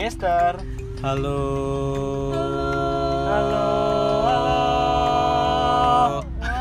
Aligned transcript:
Mister. 0.00 0.56
Halo. 1.04 1.44
Halo. 3.28 3.68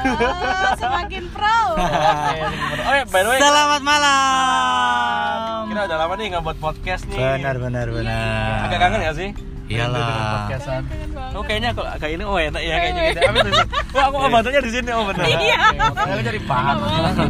Wah, 0.03 0.75
semakin 0.83 1.23
pro. 1.31 1.59
Oh 1.79 2.93
ya, 2.99 3.07
by 3.07 3.23
the 3.23 3.29
way. 3.31 3.39
Selamat 3.39 3.79
malam. 3.79 5.71
Kita 5.71 5.81
udah 5.87 5.97
lama 6.03 6.13
nih 6.19 6.25
nggak 6.35 6.43
buat 6.43 6.59
podcast 6.59 7.07
nih. 7.07 7.15
Benar 7.15 7.55
benar 7.63 7.87
benar. 7.87 8.67
Agak 8.67 8.79
kangen 8.83 9.07
gak 9.07 9.15
sih? 9.15 9.29
Iyalah. 9.71 10.51
Podcastan. 10.51 10.83
Oh 11.31 11.43
kayaknya 11.47 11.71
kalau 11.71 11.95
kayak 11.95 12.19
ini 12.19 12.23
oh 12.27 12.35
enak 12.35 12.59
ya 12.59 12.75
kayaknya 12.75 13.01
gitu. 13.07 13.19
Apa 13.23 13.39
itu? 13.39 13.51
Wah 13.95 14.03
aku 14.11 14.15
bantunya 14.27 14.59
di 14.67 14.71
sini 14.75 14.91
oh 14.91 15.07
benar. 15.07 15.23
Iya. 15.23 15.59
Oke, 15.87 16.11
Aku 16.11 16.21
jadi 16.27 16.39
paham. 16.43 16.75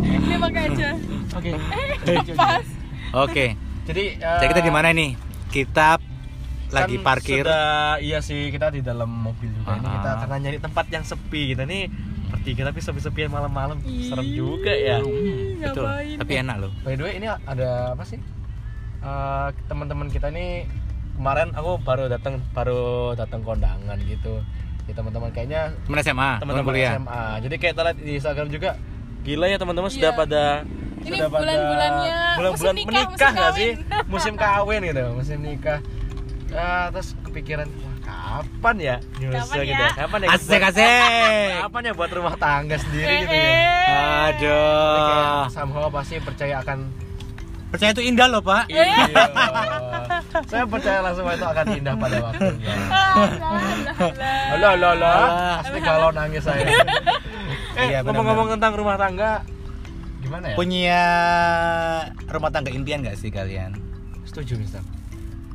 Ini 0.01 0.35
pakai 0.41 0.61
aja. 0.73 0.89
Oke. 1.37 1.51
Pas. 2.33 2.65
Oke. 3.13 3.45
Jadi 3.85 4.17
eh, 4.17 4.37
Jadi 4.41 4.47
kita 4.57 4.61
di 4.65 4.73
mana 4.73 4.89
nih? 4.89 5.28
Kita 5.49 5.97
lagi 6.69 6.95
kan 6.95 7.03
parkir. 7.03 7.41
Sudah, 7.41 7.97
iya 7.97 8.21
sih 8.21 8.53
kita 8.53 8.69
di 8.69 8.79
dalam 8.79 9.09
mobil 9.09 9.49
juga 9.51 9.73
ini 9.73 9.89
kita 9.89 10.11
karena 10.21 10.35
nyari 10.37 10.57
tempat 10.59 10.85
yang 10.87 11.01
sepi 11.01 11.41
kita 11.51 11.65
nih 11.65 11.89
bertiga 12.29 12.61
tapi 12.63 12.77
sepi-sepian 12.77 13.27
malam-malam 13.27 13.81
serem 13.81 14.27
juga 14.29 14.69
ya. 14.69 15.01
Betul. 15.01 15.81
Ngapain? 15.81 16.17
Tapi 16.21 16.33
enak 16.37 16.55
loh. 16.61 16.71
By 16.83 16.93
the 16.93 17.03
way 17.03 17.13
ini 17.17 17.25
ada 17.25 17.97
apa 17.97 18.05
sih? 18.05 18.21
Eh, 18.99 19.47
teman-teman 19.65 20.07
kita 20.07 20.29
nih 20.29 20.69
kemarin 21.17 21.49
aku 21.51 21.81
baru 21.81 22.05
datang 22.05 22.37
baru 22.53 23.17
datang 23.17 23.41
kondangan 23.41 23.97
gitu. 24.05 24.45
Ya 24.85 24.93
teman-teman 24.93 25.29
kayaknya 25.29 25.73
Temen 25.83 25.99
SMA, 25.99 26.31
teman-teman 26.37 26.65
kuliah. 26.65 26.93
SMA. 26.95 27.23
Jadi 27.41 27.55
kayak 27.57 27.73
kita 27.73 27.81
lihat 27.83 27.97
di 27.97 28.11
Instagram 28.13 28.47
juga 28.49 28.69
gila 29.19 29.45
ya 29.45 29.57
teman-teman 29.57 29.89
sudah 29.89 30.11
Iya. 30.11 30.19
pada 30.19 30.43
Ini 30.99 31.15
sudah 31.15 31.27
pada 31.27 31.39
bulan-bulannya 31.39 32.17
bulan-bulan 32.31 32.51
musim 32.51 32.75
nikah, 32.75 32.87
menikah 32.89 33.07
musim 33.09 33.33
nggak 33.33 33.51
sih? 33.53 33.71
Musim 34.05 34.33
kawin 34.35 34.81
gitu, 34.83 35.03
musim 35.13 35.37
nikah. 35.39 35.79
Ah, 36.49 36.85
terus 36.89 37.07
kepikiran 37.21 37.67
wah 37.69 37.95
kapan 38.01 38.75
ya? 38.79 38.95
Nyusul 39.15 39.37
Kapan 39.37 39.63
gitu 39.65 39.79
ya? 39.79 39.91
Kapan 39.95 40.19
ya? 40.19 40.27
Asik 40.29 40.49
buat- 40.51 40.69
asik. 40.71 41.51
Kapan 41.63 41.81
ya 41.81 41.93
buat 41.93 42.11
rumah 42.11 42.35
tangga 42.35 42.75
sendiri 42.77 43.05
Eh, 43.05 43.19
gitu 43.21 43.31
ya? 43.31 43.45
eh. 43.45 43.67
Kayak 43.85 44.07
Aduh. 44.27 45.41
somehow 45.49 45.85
pasti 45.87 46.15
percaya 46.17 46.55
akan 46.59 46.79
Percaya 47.69 47.93
itu 47.93 48.01
indah 48.01 48.25
loh, 48.25 48.41
Pak. 48.41 48.65
Iya. 48.65 49.05
Saya 50.49 50.65
percaya 50.65 50.99
langsung 50.99 51.21
itu 51.23 51.45
akan 51.45 51.65
indah 51.71 51.93
pada 51.93 52.17
waktunya. 52.19 52.73
Alah, 54.53 54.71
alah. 54.73 54.89
Alah. 54.89 55.21
Pasti 55.61 55.79
kalau 55.79 56.09
nangis 56.09 56.41
saya. 56.41 56.65
Eh, 56.65 57.85
Iya, 57.87 58.01
benar, 58.01 58.09
ngomong-ngomong 58.09 58.47
tentang 58.51 58.73
rumah 58.73 58.97
tangga, 58.97 59.45
gimana 60.29 60.45
ya? 60.45 60.55
Punya 60.55 61.01
rumah 62.27 62.49
tangga 62.49 62.69
impian 62.69 63.01
gak 63.01 63.17
sih 63.17 63.27
kalian? 63.27 63.73
Setuju, 64.23 64.55
Mister. 64.55 64.81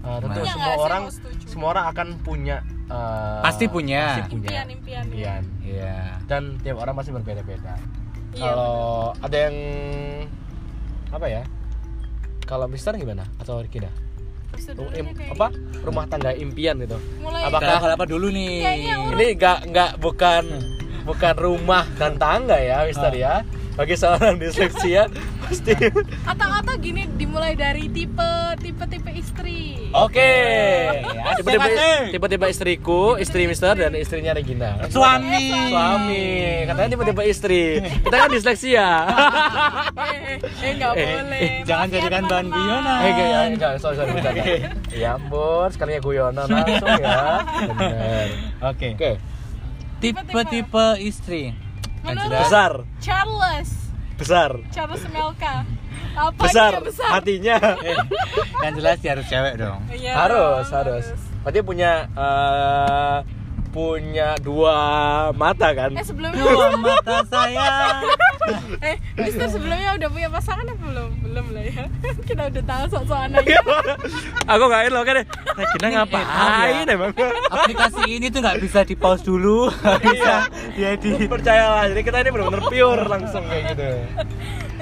Uh, 0.02 0.20
tentu 0.20 0.36
Punya 0.36 0.52
semua 0.52 0.68
sih, 0.68 0.82
orang 0.82 1.02
semua 1.46 1.68
orang 1.70 1.84
akan 1.88 2.08
punya 2.20 2.56
uh, 2.86 3.40
Pasti 3.40 3.64
punya. 3.66 4.20
pasti 4.20 4.22
punya 4.28 4.48
Impian, 4.50 4.66
impian. 4.68 5.04
impian. 5.06 5.42
Iya. 5.64 5.96
dan 6.24 6.42
tiap 6.60 6.76
orang 6.76 6.92
pasti 6.92 7.10
berbeda-beda 7.10 7.72
Iya, 8.30 8.42
kalau 8.42 8.76
ada 9.16 9.36
yang 9.38 9.56
apa 11.08 11.26
ya 11.26 11.42
kalau 12.44 12.66
Mister 12.66 12.92
gimana 12.92 13.24
atau 13.38 13.64
dulunya 13.64 13.88
im- 15.00 15.16
apa 15.30 15.48
rumah 15.80 16.04
tangga 16.04 16.30
impian 16.32 16.76
gitu 16.78 17.00
Mulai 17.18 17.48
Apakah- 17.48 17.80
Kalau 17.80 17.94
apa 17.94 18.04
dulu 18.04 18.26
nih? 18.28 18.60
Ini 19.08 19.26
nggak 19.34 19.58
nggak 19.66 19.90
bukan 19.98 20.44
bukan 21.02 21.34
rumah 21.34 21.88
dan 21.94 22.12
tangga 22.14 22.56
ya 22.56 22.84
Mister 22.84 23.08
ya 23.10 23.40
bagi 23.74 23.94
seorang 23.94 24.38
disleksia 24.38 25.10
pasti 25.40 25.74
atau-atau 26.22 26.74
gini 26.76 27.10
dimulai 27.12 27.52
dari 27.52 27.86
tipe 27.86 28.30
tipe 28.56 28.84
tipe 28.84 29.10
istri. 29.10 29.90
oke 29.90 30.32
Asik, 30.94 31.42
tiba-tiba 31.42 31.66
asik. 31.68 32.04
tiba-tiba 32.10 32.46
istriku 32.48 33.00
istri 33.16 33.44
Mister 33.44 33.74
dan 33.74 33.92
istrinya 33.92 34.30
Regina 34.32 34.78
Suami. 34.86 35.50
suami 35.68 36.26
katanya 36.64 36.88
tiba-tiba 36.88 37.22
istri 37.24 37.62
kita 38.00 38.16
kan 38.16 38.30
disleksia 38.30 38.88
eh, 39.92 40.38
eh 40.38 40.72
nggak 40.72 40.92
Eh, 40.94 41.04
boleh. 41.04 41.40
eh, 41.40 41.50
jangan 41.64 41.86
ya, 41.86 41.94
jadikan 41.96 42.22
bahan 42.24 42.46
guyonan. 42.48 42.98
Eh, 43.00 43.10
enggak, 43.10 43.42
enggak, 43.50 43.72
sorry, 43.78 43.96
sorry, 43.96 44.10
bercanda. 44.12 44.44
Ya 44.92 45.08
ampun, 45.12 45.66
sekalinya 45.68 46.00
guyonan 46.00 46.46
langsung 46.46 46.94
ya. 46.96 47.18
Bener. 47.68 48.26
Oke. 48.62 48.88
Oke, 48.94 49.10
Tipe-tipe 49.98 50.86
istri. 51.00 51.42
Kan 52.04 52.12
Menurut 52.20 52.28
sudah. 52.28 52.40
besar, 52.44 52.72
Charles, 53.00 53.70
besar, 54.20 54.50
Charles 54.68 55.02
Melka. 55.08 55.64
Apa 56.14 56.46
besar, 56.46 56.72
besar? 56.84 57.10
hatinya. 57.16 57.56
Eh, 57.80 57.96
kan 58.60 58.70
jelas 58.76 59.00
dia 59.00 59.16
harus 59.16 59.26
cewek 59.26 59.56
dong. 59.56 59.80
Iya 59.88 60.12
harus, 60.14 60.68
dong, 60.68 60.78
harus. 60.84 61.06
Berarti 61.42 61.60
punya 61.64 62.06
eh, 62.12 63.16
punya 63.74 64.38
dua 64.38 64.78
mata 65.34 65.74
kan? 65.74 65.90
Eh 65.98 66.06
sebelumnya 66.06 66.38
Dua 66.38 66.78
mata 66.78 67.26
saya. 67.26 67.98
eh 68.94 68.96
Mister 69.18 69.50
sebelumnya 69.50 69.98
udah 69.98 70.08
punya 70.14 70.28
pasangan 70.30 70.62
apa 70.70 70.78
belum? 70.78 71.10
Belum 71.26 71.46
lah 71.50 71.64
ya. 71.66 71.84
Kita 72.30 72.42
udah 72.54 72.62
tahu 72.62 72.84
sok-sokan 72.94 73.34
aja. 73.34 73.58
Aku 74.46 74.62
nggak 74.70 74.94
lo 74.94 75.02
kan? 75.02 75.26
Nah, 75.26 75.66
kita 75.74 75.86
ngapain 75.90 76.86
emang? 76.86 77.10
Aplikasi 77.50 78.02
ini 78.06 78.26
tuh 78.30 78.42
nggak 78.42 78.58
bisa 78.62 78.86
di 78.86 78.94
pause 78.94 79.26
dulu, 79.26 79.70
nggak 79.70 80.02
bisa 80.02 80.34
dia 80.74 80.94
di 80.94 81.26
Percayalah, 81.26 81.90
jadi 81.90 82.02
kita 82.04 82.16
ini 82.22 82.30
benar-benar 82.30 82.62
pure 82.70 83.02
langsung 83.10 83.42
kayak 83.48 83.74
gitu. 83.74 83.86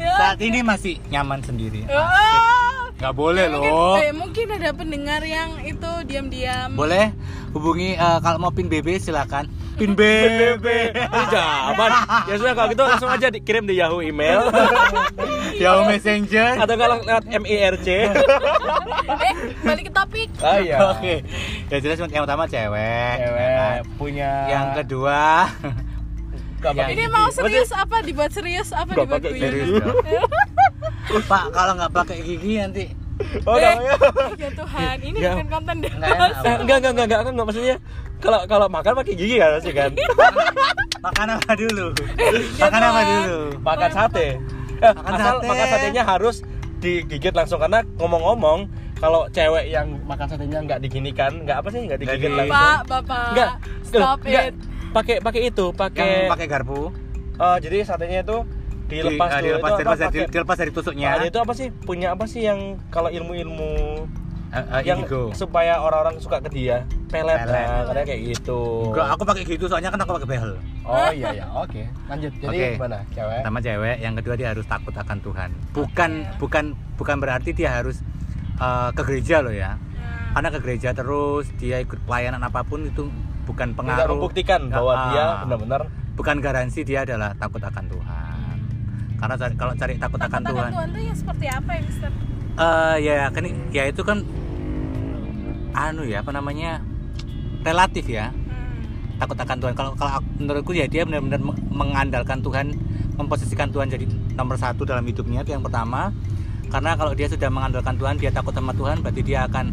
Ya. 0.02 0.12
saat 0.18 0.38
ini 0.42 0.60
masih 0.66 0.98
nyaman 1.14 1.40
sendiri. 1.46 1.86
Oh. 1.86 2.72
Nggak 2.98 3.14
boleh 3.18 3.46
mungkin, 3.50 3.70
loh. 3.70 3.94
eh, 3.98 4.12
mungkin 4.14 4.46
ada 4.54 4.70
pendengar 4.74 5.22
yang 5.26 5.58
itu 5.62 5.90
diam-diam. 6.06 6.74
Boleh 6.74 7.10
hubungi 7.52 7.96
eh, 7.96 8.18
kalau 8.20 8.38
mau 8.40 8.52
pin 8.52 8.66
BB 8.68 8.98
silakan. 9.00 9.48
Pin 9.76 9.96
BB. 9.96 10.66
Jawaban. 11.32 11.90
Ya 12.28 12.34
sudah 12.36 12.52
kalau 12.56 12.68
gitu 12.72 12.82
langsung 12.84 13.10
aja 13.12 13.26
dikirim 13.32 13.64
di 13.64 13.80
Yahoo 13.80 14.04
email 14.04 14.52
Yahoo 15.62 15.88
Messenger. 15.88 16.60
atau 16.60 16.74
kalau 16.76 16.96
lewat 17.00 17.24
MIRC. 17.28 17.88
eh, 19.28 19.34
balik 19.64 19.84
ke 19.88 19.92
topik. 19.92 20.28
Ah 20.40 20.58
iya. 20.60 20.76
Oke. 20.92 21.24
Ya 21.68 21.76
jelas 21.80 22.00
yang 22.00 22.24
pertama 22.24 22.44
cewek. 22.48 23.14
Cewek 23.20 23.80
punya 23.96 24.30
Yang 24.48 24.66
kedua 24.82 25.48
pakai 26.62 26.94
Ini 26.94 27.04
mau 27.10 27.26
serius 27.34 27.74
apa 27.74 27.96
dibuat 28.06 28.30
serius 28.30 28.70
apa 28.70 28.94
dibuat 28.94 29.22
serius. 29.26 29.82
Pak 31.26 31.44
kalau 31.50 31.72
nggak 31.74 31.92
pakai 31.92 32.16
gigi 32.22 32.62
nanti 32.62 32.84
Oh, 33.42 33.54
Eh, 33.54 33.62
namanya. 33.62 33.94
ya 34.34 34.50
Tuhan, 34.50 34.96
ini 35.00 35.18
Ya. 35.18 35.32
bukan 35.32 35.48
konten 35.48 35.74
Nggak 35.78 35.92
dewasa. 35.92 36.10
enak, 36.10 36.30
Eh, 36.42 36.56
enggak 36.58 36.76
enggak 36.76 36.90
enggak 36.90 37.04
enggak 37.04 37.18
aku 37.18 37.30
enggak 37.30 37.46
maksudnya 37.46 37.76
kalau 38.18 38.40
kalau 38.44 38.66
makan 38.68 38.92
pakai 38.94 39.14
gigi 39.14 39.36
kan 39.36 39.50
pasti 39.52 39.72
kan. 39.72 39.90
makan 41.00 41.28
apa 41.32 41.52
dulu? 41.52 41.86
Makan 42.62 42.80
apa 42.80 43.00
dulu? 43.04 43.38
Makan 43.60 43.90
sate. 43.90 44.26
Eh, 44.78 44.92
Makan 44.92 45.12
asal 45.12 45.34
sate. 45.36 45.46
makan 45.46 45.66
satenya 45.68 46.02
harus 46.04 46.36
digigit 46.78 47.30
langsung 47.32 47.58
karena 47.58 47.80
ngomong-ngomong 47.94 48.66
kalau 48.96 49.26
cewek 49.28 49.66
yang 49.68 49.98
makan 50.04 50.26
satenya 50.26 50.58
nggak 50.60 50.78
diginikan, 50.80 51.42
nggak 51.42 51.56
apa 51.56 51.68
sih 51.68 51.80
nggak 51.84 51.98
digigit 52.00 52.18
Nggak 52.24 52.46
di- 52.46 52.50
langsung. 52.50 52.54
Bapak, 52.54 52.82
Bapak. 52.88 53.26
Enggak. 53.28 53.50
Stop 53.84 54.18
enggak. 54.20 54.44
it. 54.44 54.54
Pakai 54.92 55.16
pakai 55.18 55.40
itu, 55.44 55.66
Yang 55.66 55.78
pakai 55.78 56.10
pakai 56.28 56.46
garpu. 56.46 56.80
eh, 57.34 57.56
jadi 57.58 57.76
satenya 57.82 58.20
itu 58.20 58.38
dilepas 58.92 59.26
Di- 59.26 59.32
ah, 59.32 59.38
dulu 59.38 59.48
dilepas, 59.48 59.70
itu 59.70 59.78
dilepas, 59.78 59.92
apa, 59.92 60.02
dari, 60.02 60.18
pakai- 60.18 60.30
dilepas 60.30 60.56
dari 60.56 60.70
tusuknya. 60.70 61.08
Ah, 61.10 61.24
itu 61.24 61.38
apa 61.38 61.52
sih? 61.52 61.66
Punya 61.72 62.08
apa 62.12 62.24
sih 62.26 62.40
yang 62.42 62.60
kalau 62.88 63.08
ilmu-ilmu 63.08 63.72
Eh, 64.48 64.60
eh, 64.60 64.82
yang 64.84 65.00
indigo. 65.00 65.32
supaya 65.32 65.80
orang-orang 65.80 66.20
suka 66.20 66.36
ke 66.38 66.52
dia? 66.52 66.84
Pelet, 67.08 67.40
Pelet. 67.40 67.66
nah, 67.66 67.82
katanya 67.82 68.06
kayak 68.06 68.22
gitu. 68.30 68.60
Enggak, 68.86 69.06
aku 69.10 69.22
pakai 69.24 69.42
gitu 69.46 69.64
soalnya 69.64 69.88
kan 69.88 69.98
aku 69.98 70.12
pakai 70.14 70.28
behel. 70.28 70.52
Oh 70.82 71.08
iya 71.10 71.28
ya, 71.34 71.46
oke. 71.50 71.82
Lanjut. 72.04 72.32
Jadi 72.36 72.48
Oke. 72.52 72.68
gimana, 72.76 72.98
cewek? 73.08 73.38
Pertama 73.38 73.58
cewek, 73.60 73.96
yang 73.98 74.14
kedua 74.14 74.34
dia 74.34 74.48
harus 74.50 74.66
takut 74.66 74.92
akan 74.92 75.18
Tuhan. 75.18 75.50
Bukan 75.72 76.10
bukan 76.36 76.64
bukan 76.94 77.16
berarti 77.18 77.50
dia 77.50 77.72
harus 77.74 78.04
eh, 78.54 78.90
ke 78.92 79.02
gereja 79.02 79.40
loh 79.40 79.50
ya. 79.50 79.72
Nah, 79.72 79.80
Karena 80.34 80.48
ke 80.50 80.58
gereja 80.60 80.88
terus 80.92 81.48
dia 81.56 81.76
ikut 81.78 81.96
pelayanan 82.02 82.40
apa 82.40 82.60
pun 82.62 82.84
itu 82.84 83.08
bukan 83.42 83.68
Tidak 83.68 83.78
pengaruh. 83.78 84.12
membuktikan 84.14 84.60
Nggak, 84.62 84.76
bahwa 84.76 84.92
ah, 84.92 85.04
dia 85.06 85.24
benar-benar 85.42 85.80
bukan 86.12 86.36
garansi 86.38 86.80
dia 86.82 87.02
adalah 87.02 87.32
takut 87.34 87.58
akan 87.58 87.84
Tuhan. 87.88 88.21
Karena 89.22 89.34
cari- 89.38 89.54
kalau 89.54 89.72
cari 89.72 89.94
takut, 89.94 90.18
takut 90.18 90.20
akan 90.20 90.34
akan 90.34 90.50
Tuhan, 90.50 90.70
Tuhan 90.72 90.88
tuh 90.90 91.02
yang 91.04 91.16
seperti 91.16 91.46
apa 91.46 91.70
ya, 91.70 91.80
Mister? 91.80 92.10
eh 92.52 92.96
ya 93.00 93.30
kan 93.30 93.42
ya 93.70 93.84
itu 93.86 94.02
kan 94.02 94.18
anu 95.72 96.04
ya 96.04 96.20
apa 96.20 96.30
namanya 96.30 96.84
relatif 97.62 98.04
ya 98.06 98.28
Hmm. 98.28 99.16
takut 99.16 99.38
akan 99.38 99.56
Tuhan 99.56 99.72
kalau 99.72 99.90
kalau 99.94 100.20
menurutku 100.36 100.72
ya 100.72 100.84
dia 100.84 101.02
benar-benar 101.02 101.40
me- 101.40 101.56
mengandalkan 101.70 102.44
Tuhan 102.44 102.76
memposisikan 103.14 103.72
Tuhan 103.72 103.88
jadi 103.88 104.04
nomor 104.34 104.56
satu 104.56 104.84
dalam 104.84 105.00
hidupnya 105.02 105.40
itu 105.40 105.50
yang 105.50 105.62
pertama 105.62 106.12
karena 106.68 106.92
kalau 106.92 107.12
dia 107.12 107.24
sudah 107.24 107.48
mengandalkan 107.48 107.96
Tuhan 107.96 108.16
dia 108.16 108.28
takut 108.28 108.52
sama 108.52 108.72
Tuhan 108.72 109.00
berarti 109.00 109.22
dia 109.22 109.46
akan 109.46 109.72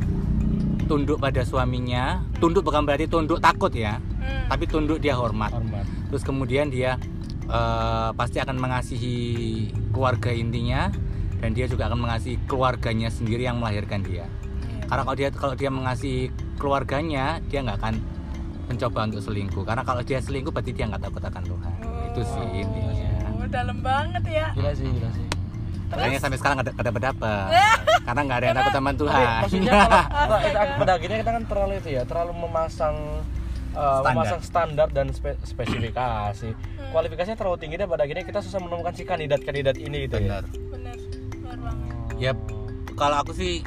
tunduk 0.86 1.20
pada 1.20 1.44
suaminya 1.44 2.24
tunduk 2.40 2.64
bukan 2.64 2.88
berarti 2.88 3.06
tunduk 3.06 3.40
takut 3.40 3.72
ya 3.72 4.00
Hmm. 4.20 4.48
tapi 4.48 4.64
tunduk 4.66 5.00
dia 5.00 5.16
hormat 5.16 5.52
hormat. 5.52 5.84
terus 6.08 6.24
kemudian 6.24 6.70
dia 6.70 6.96
eh, 7.50 8.10
pasti 8.14 8.38
akan 8.38 8.58
mengasihi 8.62 9.18
keluarga 9.92 10.30
intinya 10.30 10.94
dan 11.40 11.56
dia 11.56 11.66
juga 11.66 11.90
akan 11.90 12.00
mengasihi 12.06 12.38
keluarganya 12.46 13.10
sendiri 13.10 13.48
yang 13.48 13.58
melahirkan 13.58 14.06
dia. 14.06 14.28
Karena 14.90 15.02
kalau 15.06 15.18
dia 15.18 15.30
kalau 15.34 15.56
dia 15.56 15.70
mengasihi 15.70 16.34
keluarganya 16.58 17.40
dia 17.48 17.62
nggak 17.62 17.78
akan 17.82 17.96
mencoba 18.70 19.00
untuk 19.10 19.22
selingkuh. 19.26 19.64
Karena 19.66 19.82
kalau 19.82 20.02
dia 20.06 20.20
selingkuh 20.22 20.54
berarti 20.54 20.72
dia 20.74 20.86
nggak 20.90 21.02
takut 21.02 21.24
akan 21.26 21.44
Tuhan. 21.46 21.74
Itu 22.14 22.22
sih 22.26 22.48
intinya. 22.66 23.10
Oh, 23.40 23.48
dalam 23.48 23.78
banget 23.82 24.24
ya. 24.30 24.48
gila 24.54 24.72
sih 24.76 24.86
gila 24.86 25.10
sih. 25.14 25.26
Makanya 25.90 26.20
sampai 26.22 26.38
sekarang 26.38 26.56
nggak 26.62 26.78
ada 26.78 26.92
dapat 26.94 27.50
karena 28.06 28.22
nggak 28.26 28.38
ada 28.38 28.46
yang 28.46 28.58
takut 28.62 28.74
sama 28.74 28.90
Tapi 28.90 29.02
Tuhan. 29.02 29.28
Maksudnya 29.42 29.72
kalau, 29.74 30.04
kalau 30.06 30.38
itu 30.38 30.60
pada 30.78 30.92
akhirnya 30.94 31.18
kita 31.22 31.32
kan 31.34 31.44
terlalu 31.50 31.74
itu 31.82 31.90
ya 31.90 32.04
terlalu 32.06 32.34
memasang 32.38 32.96
uh, 33.80 34.04
Standar. 34.04 34.12
memasang 34.12 34.42
standar 34.44 34.88
dan 34.92 35.08
spe- 35.10 35.40
spesifikasi. 35.42 36.50
Kualifikasinya 36.92 37.38
terlalu 37.40 37.58
tinggi 37.58 37.76
dan 37.80 37.88
pada 37.88 38.04
akhirnya 38.04 38.28
kita 38.28 38.44
susah 38.44 38.60
menemukan 38.60 38.92
si 38.92 39.04
kandidat-kandidat 39.04 39.80
ini 39.80 40.06
gitu 40.06 40.20
benar. 40.20 40.44
Bener. 40.70 40.98
Bener 41.32 41.58
banget. 41.58 41.96
ya 42.20 42.32
kalau 42.94 43.24
aku 43.24 43.32
sih 43.32 43.64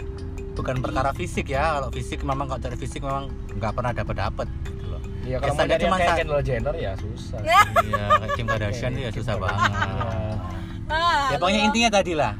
bukan 0.52 0.84
perkara 0.84 1.16
fisik 1.16 1.48
ya. 1.48 1.80
Kalau 1.80 1.88
fisik 1.88 2.20
memang 2.20 2.44
kalau 2.44 2.60
dari 2.60 2.76
fisik 2.76 3.00
memang 3.00 3.32
nggak 3.56 3.72
pernah 3.72 3.92
dapat 3.96 4.14
dapat 4.20 4.46
gitu 4.68 4.84
loh. 4.92 5.02
Ya 5.24 5.36
kalau 5.40 5.54
mau 5.56 5.80
cuma 5.80 5.96
kayak 5.96 6.16
Kendall 6.20 6.42
Jenner 6.44 6.74
ya 6.76 6.92
susah. 7.00 7.40
Iya 7.88 8.04
kayak 8.20 8.32
Kim 8.36 8.46
Kardashian 8.46 8.90
tuh 8.92 9.02
ya 9.02 9.10
susah 9.10 9.34
banget. 9.40 9.70
Ah, 10.92 11.32
ya 11.32 11.36
pokoknya 11.40 11.60
intinya 11.64 11.90
tadi 11.94 12.12
lah 12.12 12.36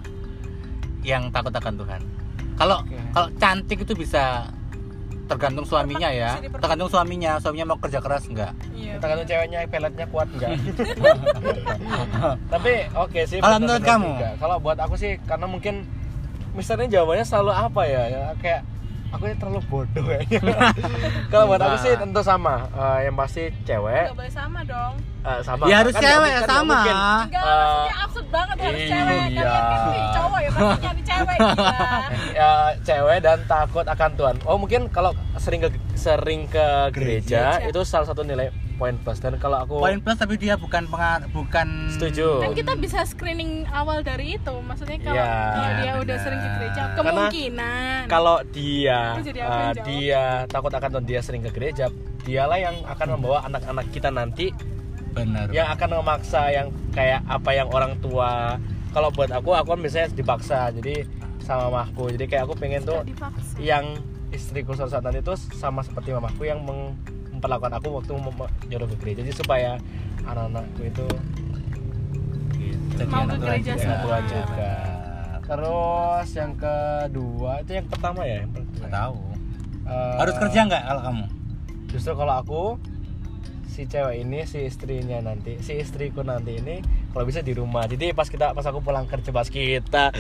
yang 1.01 1.33
takut 1.33 1.55
akan 1.55 1.75
Tuhan. 1.81 2.01
Kalau 2.53 2.79
kalau 3.11 3.29
cantik 3.41 3.81
itu 3.81 3.95
bisa 3.97 4.51
tergantung 5.33 5.65
suaminya 5.65 6.09
ya. 6.13 6.31
tergantung 6.39 6.89
suaminya 6.89 7.33
suaminya 7.41 7.67
mau 7.73 7.79
kerja 7.81 7.99
keras 7.99 8.29
enggak? 8.29 8.53
Iya. 8.73 9.01
tergantung 9.01 9.27
ceweknya 9.27 9.59
peletnya 9.67 10.07
kuat 10.09 10.29
enggak? 10.37 10.53
Tapi 12.53 12.73
oke 12.93 13.21
sih 13.25 13.39
Kalau 13.41 13.59
menurut 13.59 13.83
kamu? 13.83 14.11
juga. 14.17 14.31
kalau 14.37 14.57
buat 14.61 14.79
aku 14.79 14.95
sih 14.97 15.17
karena 15.25 15.47
mungkin 15.49 15.89
misalnya 16.53 16.87
jawabannya 16.93 17.25
selalu 17.25 17.53
apa 17.57 17.83
ya, 17.89 18.03
ya 18.13 18.23
kayak 18.37 18.61
aku 19.13 19.29
ini 19.29 19.37
terlalu 19.37 19.61
bodoh 19.69 20.05
kayaknya 20.05 20.41
kalau 21.33 21.45
buat 21.49 21.61
aku 21.61 21.77
sih 21.81 21.93
tentu 21.97 22.21
sama. 22.21 22.69
Eh, 22.73 23.09
yang 23.09 23.17
pasti 23.17 23.49
cewek. 23.65 24.13
Nggak 24.13 24.17
boleh 24.17 24.33
sama 24.33 24.61
dong. 24.65 24.95
Eh, 25.23 25.41
sama 25.41 25.63
Ya 25.65 25.77
harus 25.79 25.93
Kan 25.93 26.03
cewek, 26.03 26.19
kan 26.25 26.35
nggak 26.35 26.49
sama. 26.49 26.67
mungkin. 26.73 26.95
Enggak, 26.95 27.43
Eh, 27.43 27.53
maksudnya 27.53 27.95
absurd 28.01 28.27
banget 28.29 28.57
harus 28.59 28.77
iya. 28.77 28.89
cewek. 28.89 29.21
Kalian 29.23 29.45
kan 29.63 29.81
nih 29.87 30.03
cowok 30.13 30.39
ya 30.39 30.51
pasti 30.53 30.79
nyari 30.79 31.03
cewek 31.03 31.39
ya 32.33 32.51
cewek 32.83 33.19
dan 33.21 33.39
takut 33.47 33.87
akan 33.87 34.11
Tuhan. 34.13 34.37
Oh 34.45 34.57
mungkin 34.57 34.81
kalau 34.89 35.11
sering 35.37 35.61
ke 35.61 35.69
sering 35.95 36.47
ke 36.47 36.67
gereja, 36.91 37.59
Gereja. 37.59 37.69
itu 37.69 37.81
salah 37.83 38.05
satu 38.05 38.23
nilai 38.23 38.51
poin 38.75 38.97
plus. 38.97 39.19
Dan 39.19 39.39
kalau 39.39 39.63
aku 39.63 39.79
poin 39.79 39.99
plus 39.99 40.17
tapi 40.17 40.35
dia 40.37 40.55
bukan 40.57 40.87
pengar 40.87 41.23
bukan 41.31 41.69
setuju. 41.89 42.43
Kan 42.43 42.53
kita 42.53 42.73
bisa 42.75 42.99
screening 43.05 43.53
awal 43.71 44.03
dari 44.03 44.35
itu. 44.35 44.55
Maksudnya 44.59 44.99
kalau 45.01 45.17
Iya, 45.17 45.31
kalau 45.31 45.71
dia 45.71 45.83
benar. 45.89 46.03
udah 46.03 46.17
sering 46.19 46.41
ke 46.41 46.49
gereja, 46.53 46.83
Karena 46.83 46.97
kemungkinan. 46.99 48.01
Kalau 48.09 48.37
dia 48.49 48.99
uh, 49.41 49.73
dia 49.85 50.23
takut 50.49 50.73
akan 50.73 50.89
Tuhan, 50.91 51.07
dia 51.07 51.21
sering 51.21 51.43
ke 51.43 51.51
gereja, 51.51 51.87
dialah 52.21 52.59
yang 52.59 52.77
akan 52.85 53.07
membawa 53.13 53.47
anak-anak 53.47 53.87
kita 53.91 54.11
nanti 54.11 54.51
benar 55.13 55.47
yang 55.49 55.69
akan 55.69 55.89
memaksa 55.95 56.49
yang 56.49 56.67
kayak 56.91 57.21
apa 57.25 57.51
yang 57.51 57.69
orang 57.69 57.95
tua. 57.99 58.57
Kalau 58.91 59.09
buat 59.09 59.29
aku, 59.29 59.53
aku 59.53 59.69
kan 59.71 59.81
biasanya 59.81 60.09
dipaksa. 60.11 60.69
Jadi 60.71 61.05
sama 61.39 61.67
mamaku. 61.67 62.13
Jadi 62.13 62.25
kayak 62.27 62.45
aku 62.45 62.55
pengen 62.55 62.83
tuh 62.83 63.01
divaksin. 63.03 63.57
yang 63.59 63.85
istriku 64.29 64.73
suatu 64.73 64.89
saat 64.91 65.03
nanti 65.03 65.21
itu 65.21 65.33
sama 65.53 65.81
seperti 65.81 66.11
mamaku 66.11 66.45
yang 66.45 66.61
meng- 66.61 66.97
memperlakukan 67.31 67.73
aku 67.75 67.89
waktu 67.95 68.13
nyuruh 68.67 68.87
ke 68.87 68.97
gereja 68.99 69.21
jadi 69.21 69.35
supaya 69.35 69.71
anak-anakku 70.23 70.83
itu 70.83 71.07
Jadi 72.93 73.09
Mau 73.09 73.25
anak 73.25 73.37
ke 73.37 73.43
gereja. 73.43 73.73
Tuhan 73.77 74.23
juga 74.25 74.73
terus 75.43 76.29
yang 76.33 76.53
kedua 76.55 77.53
itu 77.61 77.71
yang 77.75 77.87
pertama 77.87 78.21
ya 78.23 78.37
yang 78.41 78.53
pertama. 78.53 78.89
Tahu 78.89 79.17
Eh, 79.83 80.15
harus 80.17 80.35
kerja 80.39 80.59
nggak 80.63 80.83
kalau 80.87 81.03
kamu 81.03 81.25
justru 81.89 82.13
kalau 82.15 82.35
aku 82.39 82.63
si 83.73 83.89
cewek 83.89 84.21
ini 84.21 84.45
si 84.45 84.63
istrinya 84.63 85.19
nanti 85.19 85.57
si 85.59 85.75
istriku 85.75 86.21
nanti 86.21 86.55
ini 86.55 86.79
kalau 87.09 87.25
bisa 87.25 87.41
di 87.41 87.51
rumah. 87.51 87.85
Jadi 87.85 88.13
pas 88.13 88.25
kita 88.25 88.53
pas 88.53 88.63
aku 88.63 88.79
pulang 88.79 89.05
kerja 89.05 89.29
pas 89.29 89.45
kita. 89.45 90.13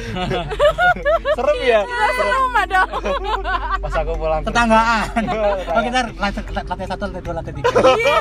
Serem 1.37 1.59
ya? 1.63 1.81
Serem. 1.85 2.37
Rumah 2.43 2.65
dong. 2.67 2.89
pas 3.85 3.95
aku 3.95 4.13
pulang 4.15 4.41
tetanggaan. 4.43 5.23
oh 5.77 5.83
kita 5.83 6.01
lantai, 6.15 6.43
lantai 6.63 6.87
satu 6.87 7.03
lantai 7.07 7.21
dua 7.21 7.35
lantai 7.35 7.53
tiga. 7.55 7.71
Iya. 7.73 8.19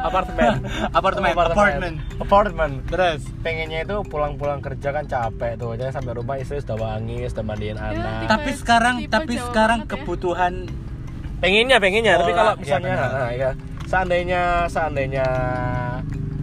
apartemen. 0.00 0.52
Apartemen. 0.90 1.32
Apartemen. 1.32 1.92
Apartemen. 2.18 2.70
Terus? 2.86 3.20
Pengennya 3.40 3.84
itu 3.84 3.96
pulang-pulang 4.04 4.60
kerja 4.60 4.88
kan 4.90 5.04
capek 5.04 5.56
tuh. 5.56 5.74
Jadi 5.74 5.92
sampai 5.92 6.12
rumah 6.14 6.36
istri 6.36 6.58
sudah 6.58 6.76
wangi 6.78 7.24
sudah 7.26 7.44
mandiin 7.44 7.76
anak. 7.76 8.24
tipe- 8.24 8.30
tapi 8.30 8.50
sekarang 8.54 8.96
tapi 9.08 9.34
sekarang 9.36 9.80
ya. 9.82 9.88
kebutuhan 9.90 10.52
pengennya 11.38 11.76
pengennya. 11.78 12.14
Tapi 12.16 12.30
Oh, 12.30 12.34
kalau 12.34 12.52
iya, 12.52 12.60
misalnya 12.60 12.90
benar. 12.90 13.10
nah, 13.10 13.30
ya 13.30 13.50
seandainya 13.88 14.68
seandainya 14.68 15.26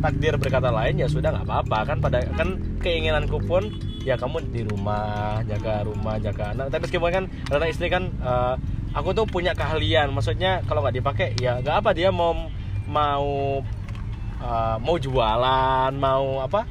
takdir 0.02 0.38
berkata 0.38 0.70
lain 0.70 0.98
ya 0.98 1.06
sudah 1.06 1.30
nggak 1.30 1.46
apa-apa. 1.46 1.78
Kan 1.86 1.98
pada 2.02 2.20
kan 2.34 2.58
keinginanku 2.82 3.38
pun 3.46 3.70
ya 4.02 4.18
kamu 4.18 4.42
di 4.50 4.62
rumah 4.66 5.40
jaga 5.46 5.86
rumah 5.86 6.18
jaga 6.18 6.58
anak. 6.58 6.74
Tapi 6.74 6.82
meskipun 6.90 7.10
kan 7.14 7.24
karena 7.46 7.66
istri 7.70 7.88
kan 7.94 8.10
eh, 8.10 8.54
aku 8.98 9.14
tuh 9.14 9.30
punya 9.30 9.54
keahlian. 9.54 10.10
Maksudnya 10.10 10.66
kalau 10.66 10.82
nggak 10.82 10.98
dipakai 10.98 11.28
ya 11.38 11.62
nggak 11.62 11.86
apa. 11.86 11.90
Dia 11.94 12.10
mau 12.10 12.34
mau 12.90 13.62
eh, 14.42 14.76
mau 14.82 14.96
jualan 14.98 15.94
mau 15.94 16.42
apa? 16.42 16.66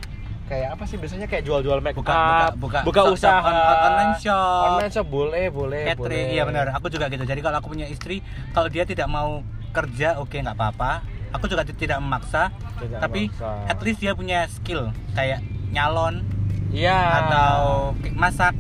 Kayak 0.45 0.77
apa 0.77 0.85
sih 0.85 1.01
biasanya? 1.01 1.25
Kayak 1.25 1.49
jual-jual 1.49 1.81
make 1.81 1.97
buka 1.97 2.13
up 2.53 2.61
buka 2.61 2.79
buka. 2.85 3.01
shop- 3.09 3.17
usaha. 3.17 3.41
on- 3.41 3.89
online 3.89 4.15
shop. 4.21 4.65
Online 4.77 4.93
shop 4.93 5.07
boleh 5.09 5.45
boleh 5.49 5.83
catering 5.89 6.27
boleh. 6.29 6.37
iya 6.37 6.43
benar. 6.45 6.67
Aku 6.77 6.93
juga 6.93 7.09
gitu. 7.09 7.25
Jadi 7.25 7.41
kalau 7.41 7.57
aku 7.65 7.73
punya 7.73 7.89
istri 7.89 8.21
kalau 8.53 8.69
dia 8.69 8.85
tidak 8.85 9.09
mau 9.09 9.41
kerja 9.75 10.17
oke 10.17 10.37
nggak 10.37 10.55
apa-apa. 10.55 11.03
Aku 11.33 11.45
juga 11.45 11.63
ti- 11.63 11.75
tidak 11.77 11.99
memaksa 11.99 12.55
Tidak 12.79 12.99
tapi 12.99 13.27
memaksa. 13.27 13.67
at 13.67 13.79
least 13.81 13.99
dia 13.99 14.13
punya 14.13 14.47
skill 14.49 14.89
kayak 15.13 15.43
nyalon 15.69 16.23
Iya. 16.71 16.95
atau 17.21 17.59
kayak 17.97 18.15
masak. 18.15 18.55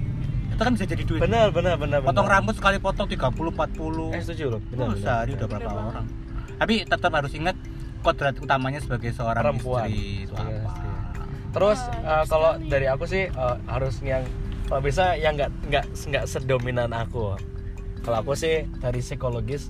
Itu 0.48 0.60
kan 0.60 0.72
bisa 0.72 0.84
jadi 0.84 1.02
duit. 1.02 1.20
Benar 1.20 1.50
benar 1.50 1.74
benar 1.76 1.98
potong 2.00 2.24
benar. 2.24 2.34
rambut 2.36 2.54
sekali 2.54 2.78
potong 2.78 3.06
30 3.06 3.30
40 3.48 4.10
eh 4.10 4.20
setuju 4.20 4.44
loh 4.48 4.60
benar, 4.64 4.84
oh, 4.84 4.94
sehari 4.94 5.30
udah 5.32 5.46
berapa 5.48 5.70
orang? 5.70 6.06
tapi 6.54 6.74
tetap 6.84 7.10
harus 7.10 7.32
ingat 7.32 7.58
kodrat 8.00 8.36
utamanya 8.36 8.78
sebagai 8.78 9.10
seorang 9.10 9.42
Perempuan. 9.54 9.86
istri 9.86 10.22
itu 10.22 10.30
Iya, 10.32 10.38
apa? 10.40 10.70
istri. 10.70 10.88
terus 11.50 11.78
eh, 11.82 12.24
kalau 12.24 12.50
dari 12.60 12.86
aku 12.86 13.04
sih 13.04 13.24
eh, 13.26 13.56
harus 13.66 13.94
yang 14.00 14.22
kalau 14.64 14.80
bisa 14.80 15.14
yang 15.14 15.34
nggak 15.34 15.50
nggak 15.64 15.84
nggak 16.04 16.24
sedominan 16.24 16.90
aku. 16.90 17.34
Kalau 18.00 18.16
aku 18.16 18.32
sih 18.32 18.68
dari 18.76 19.00
psikologis 19.00 19.66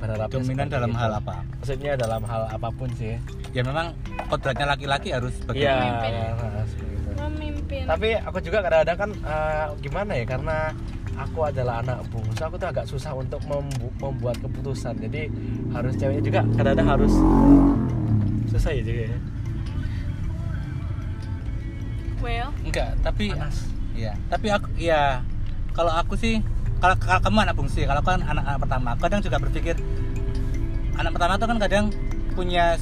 berharap 0.00 0.28
dominan 0.32 0.66
dalam 0.72 0.92
hal 0.96 1.10
apa? 1.20 1.44
Maksudnya 1.60 1.92
dalam 1.94 2.24
hal 2.24 2.48
apa 2.48 2.68
pun 2.72 2.88
sih. 2.96 3.20
Ya 3.52 3.60
memang 3.60 3.92
kodratnya 4.32 4.66
laki-laki 4.72 5.12
harus 5.12 5.36
sebagai 5.36 5.60
iya 5.60 5.76
ya, 6.08 6.24
itu. 6.32 6.88
Memimpin. 7.20 7.84
tapi 7.84 8.16
aku 8.16 8.40
juga 8.40 8.64
kadang-kadang 8.64 8.96
kan 8.96 9.10
eh, 9.12 9.66
gimana 9.84 10.12
ya 10.16 10.24
karena 10.24 10.56
aku 11.20 11.38
adalah 11.44 11.84
anak 11.84 12.00
bungsu 12.08 12.40
aku 12.40 12.56
tuh 12.56 12.68
agak 12.72 12.86
susah 12.88 13.12
untuk 13.12 13.44
membu- 13.44 13.92
membuat 14.00 14.40
keputusan. 14.40 14.96
Jadi 14.96 15.28
harus 15.76 15.92
ceweknya 16.00 16.22
juga 16.24 16.40
kadang-kadang 16.56 16.88
harus 16.88 17.12
susah 18.48 18.72
ya 18.72 18.82
juga 18.82 19.02
ya. 19.04 19.18
Well, 22.20 22.48
enggak 22.64 22.90
tapi 23.04 23.32
panas. 23.32 23.68
Iya, 23.92 24.12
tapi 24.32 24.48
aku 24.48 24.68
ya 24.80 25.20
kalau 25.76 25.92
aku 25.92 26.16
sih 26.16 26.40
kalau, 26.80 26.96
kalau 26.96 27.20
kamu 27.20 27.38
anak 27.44 27.54
bungsu 27.56 27.78
ya, 27.84 27.88
kalau 27.92 28.02
kan 28.02 28.24
anak-anak 28.24 28.60
pertama, 28.60 28.88
aku 28.96 29.00
kadang 29.04 29.20
juga 29.20 29.36
berpikir 29.36 29.76
anak 30.96 31.12
pertama 31.16 31.32
tuh 31.40 31.48
kan 31.48 31.58
kadang 31.60 31.84
punya 32.36 32.76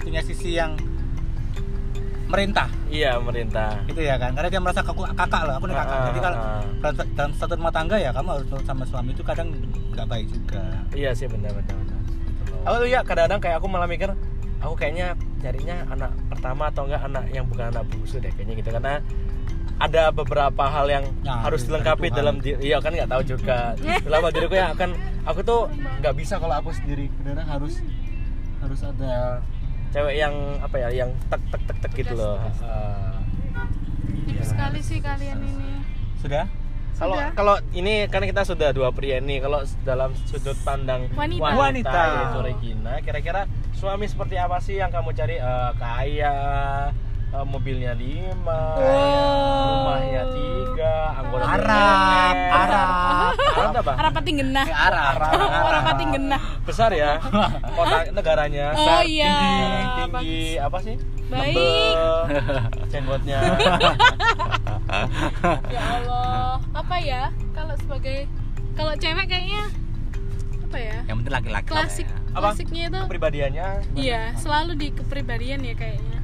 punya 0.00 0.20
sisi 0.22 0.56
yang 0.56 0.78
merintah. 2.26 2.68
Iya 2.90 3.18
merintah. 3.22 3.82
Gitu 3.86 4.02
ya 4.02 4.18
kan 4.18 4.34
karena 4.34 4.48
dia 4.50 4.60
merasa 4.62 4.82
aku 4.82 5.06
kakak 5.06 5.42
loh 5.46 5.54
aku 5.58 5.64
nih 5.70 5.76
kakak. 5.78 5.98
Ah, 5.98 6.06
jadi 6.10 6.20
kalau 6.22 6.38
ah, 6.38 6.62
ah. 6.62 7.04
dalam, 7.14 7.32
satu 7.38 7.52
rumah 7.54 7.72
tangga 7.74 7.96
ya 7.98 8.10
kamu 8.10 8.28
harus 8.34 8.46
sama 8.66 8.84
suami 8.86 9.10
itu 9.14 9.22
kadang 9.22 9.54
nggak 9.94 10.06
baik 10.06 10.26
juga. 10.30 10.62
Iya 10.94 11.10
sih 11.14 11.30
benar 11.30 11.54
benar 11.54 11.74
benar. 11.74 11.98
Aku 12.66 12.74
tuh 12.82 12.88
ya 12.90 13.00
kadang-kadang 13.06 13.40
kayak 13.42 13.56
aku 13.62 13.66
malah 13.70 13.86
mikir 13.86 14.10
aku 14.58 14.74
kayaknya 14.74 15.14
carinya 15.38 15.76
anak 15.90 16.10
pertama 16.26 16.66
atau 16.70 16.82
enggak 16.90 17.02
anak 17.06 17.24
yang 17.30 17.46
bukan 17.46 17.70
anak 17.70 17.84
bungsu 17.94 18.18
deh 18.18 18.32
kayaknya 18.34 18.54
gitu. 18.58 18.70
Karena 18.74 18.94
ada 19.76 20.08
beberapa 20.08 20.64
hal 20.64 20.86
yang 20.88 21.04
Nah, 21.20 21.44
harus 21.44 21.68
dilengkapi 21.68 22.08
dalam 22.08 22.40
diri. 22.40 22.72
Iya 22.72 22.80
kan 22.80 22.96
nggak 22.96 23.10
tahu 23.10 23.22
juga. 23.36 23.76
Dalam 24.06 24.30
diriku 24.32 24.54
ya 24.56 24.72
akan 24.72 24.90
aku 25.28 25.40
tuh 25.44 25.68
nggak 26.00 26.14
bisa 26.16 26.40
kalau 26.40 26.54
aku 26.56 26.70
sendiri. 26.72 27.12
Benar 27.20 27.44
harus 27.44 27.82
harus 28.62 28.80
ada 28.80 29.44
cewek 29.92 30.14
yang 30.16 30.34
apa 30.64 30.76
ya 30.80 30.88
yang 31.04 31.10
tek 31.28 31.42
tek 31.52 31.62
tek 31.68 31.76
tek 31.82 31.92
gitu 31.92 32.14
loh. 32.16 32.40
Ah. 32.64 33.20
deep 34.26 34.42
sekali 34.42 34.80
sih 34.80 34.98
kalian 34.98 35.38
ini. 35.44 35.70
sudah? 36.20 36.46
Kalau 36.96 37.16
kalau 37.36 37.56
ini 37.76 38.08
kan 38.08 38.24
kita 38.24 38.40
sudah 38.48 38.72
dua 38.72 38.88
pria 38.88 39.20
nih 39.20 39.44
kalau 39.44 39.60
dalam 39.84 40.16
sudut 40.24 40.56
pandang 40.64 41.12
Wanita. 41.12 41.52
Wanita. 41.52 42.00
yaitu 42.08 42.38
Regina 42.40 42.92
kira-kira 43.04 43.44
suami 43.76 44.08
seperti 44.08 44.40
apa 44.40 44.56
sih 44.64 44.80
yang 44.80 44.88
kamu 44.88 45.12
cari? 45.12 45.36
Eh, 45.36 45.70
kaya 45.76 46.34
eh, 47.28 47.44
mobilnya 47.44 47.92
lima 47.92 48.60
Oh. 48.76 49.64
rumahnya 49.66 50.22
tiga 50.30 50.92
anggota 51.16 51.44
Arab, 51.46 52.34
Arab. 52.36 53.32
Arab 53.56 53.74
apa? 53.76 53.92
Arapati 53.96 54.30
genah. 54.32 54.66
Eh, 54.66 54.76
Arab. 54.76 55.14
Oh, 55.32 55.66
Arapati 55.66 56.04
genah. 56.06 56.40
Besar 56.62 56.90
ya. 56.92 57.18
Kota 57.72 57.96
negaranya. 58.10 58.66
Oh 58.70 58.78
Besar, 58.78 59.02
iya. 59.04 59.32
Tinggi, 59.32 59.64
tinggi 59.96 60.40
apa 60.58 60.78
sih? 60.80 60.96
Baik. 61.26 61.94
Jenggotnya. 62.88 63.38
Ya 65.66 65.82
Allah. 65.82 66.62
Apa 66.72 66.96
ya? 66.96 67.22
Kalau 67.52 67.74
sebagai 67.76 68.30
kalau 68.72 68.94
cewek 68.94 69.26
kayaknya 69.26 69.66
apa 70.62 70.78
ya? 70.78 70.96
Yang 71.04 71.16
penting 71.18 71.34
laki-laki. 71.34 71.66
Klasik 71.66 72.06
ya. 72.06 72.18
Klasiknya 72.32 72.82
itu 72.86 73.00
Kepribadiannya. 73.02 73.66
iya, 73.96 74.22
selalu 74.36 74.72
di 74.76 74.88
kepribadian 74.92 75.64
ya 75.64 75.74
kayaknya. 75.74 76.15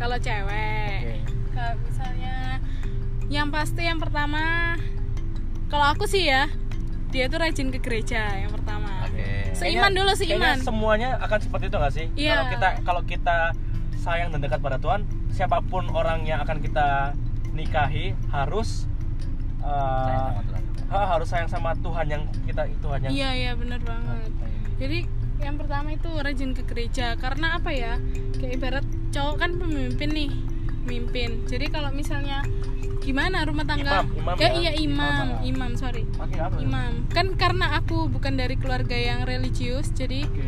Kalau 0.00 0.16
cewek. 0.16 0.96
Oke. 0.96 1.16
Kalau 1.52 1.74
misalnya 1.78 2.36
yang 3.28 3.48
pasti 3.48 3.82
yang 3.84 4.00
pertama 4.00 4.74
kalau 5.68 5.86
aku 5.86 6.02
sih 6.04 6.26
ya 6.26 6.50
dia 7.10 7.26
tuh 7.26 7.38
rajin 7.38 7.68
ke 7.68 7.78
gereja 7.78 8.22
yang 8.34 8.48
pertama. 8.48 9.04
Oke. 9.04 9.52
Seiman 9.52 9.92
dulu 9.92 10.10
Kayaknya 10.10 10.56
seiman. 10.56 10.58
semuanya 10.58 11.08
akan 11.20 11.38
seperti 11.38 11.64
itu 11.66 11.76
nggak 11.76 11.92
sih? 11.92 12.06
Iya. 12.16 12.32
Kalau 12.32 12.44
kita 12.48 12.68
kalau 12.80 13.02
kita 13.04 13.38
sayang 13.98 14.32
dan 14.32 14.40
dekat 14.40 14.58
pada 14.58 14.78
Tuhan, 14.78 15.04
siapa 15.28 15.60
pun 15.60 15.90
orang 15.90 16.24
yang 16.24 16.40
akan 16.40 16.58
kita 16.58 17.12
nikahi 17.50 18.16
harus 18.30 18.88
uh, 19.60 19.68
Sayang 20.00 20.24
sama 20.24 20.42
Tuhan 20.42 20.62
juga. 20.64 20.82
ha- 20.88 21.08
harus 21.10 21.28
sayang 21.28 21.50
sama 21.50 21.70
Tuhan 21.76 22.06
yang 22.08 22.22
kita 22.46 22.62
Tuhan 22.80 22.98
yang 23.04 23.10
Iya 23.12 23.30
iya 23.36 23.52
benar 23.52 23.80
banget. 23.82 24.30
Jadi 24.80 24.98
yang 25.40 25.56
pertama 25.56 25.96
itu 25.96 26.10
rajin 26.20 26.52
ke 26.52 26.62
gereja 26.68 27.16
karena 27.16 27.56
apa 27.56 27.70
ya? 27.72 27.96
Kayak 28.36 28.52
ibarat 28.60 28.86
cowok 29.10 29.36
kan 29.40 29.50
pemimpin 29.56 30.10
nih, 30.12 30.30
mimpin. 30.86 31.30
Jadi 31.48 31.66
kalau 31.72 31.90
misalnya 31.90 32.44
gimana 33.00 33.42
rumah 33.48 33.64
tangga? 33.64 34.04
Imam, 34.04 34.06
imam 34.14 34.36
ya, 34.36 34.48
ya. 34.48 34.50
iya 34.60 34.72
imam, 34.76 35.40
Imam. 35.40 35.44
imam 35.44 35.72
sorry. 35.80 36.04
Apa? 36.20 36.60
Imam. 36.60 37.08
Kan 37.10 37.34
karena 37.34 37.80
aku 37.80 38.06
bukan 38.12 38.36
dari 38.36 38.54
keluarga 38.60 38.94
yang 38.94 39.24
religius, 39.24 39.90
jadi 39.96 40.28
Oke. 40.28 40.44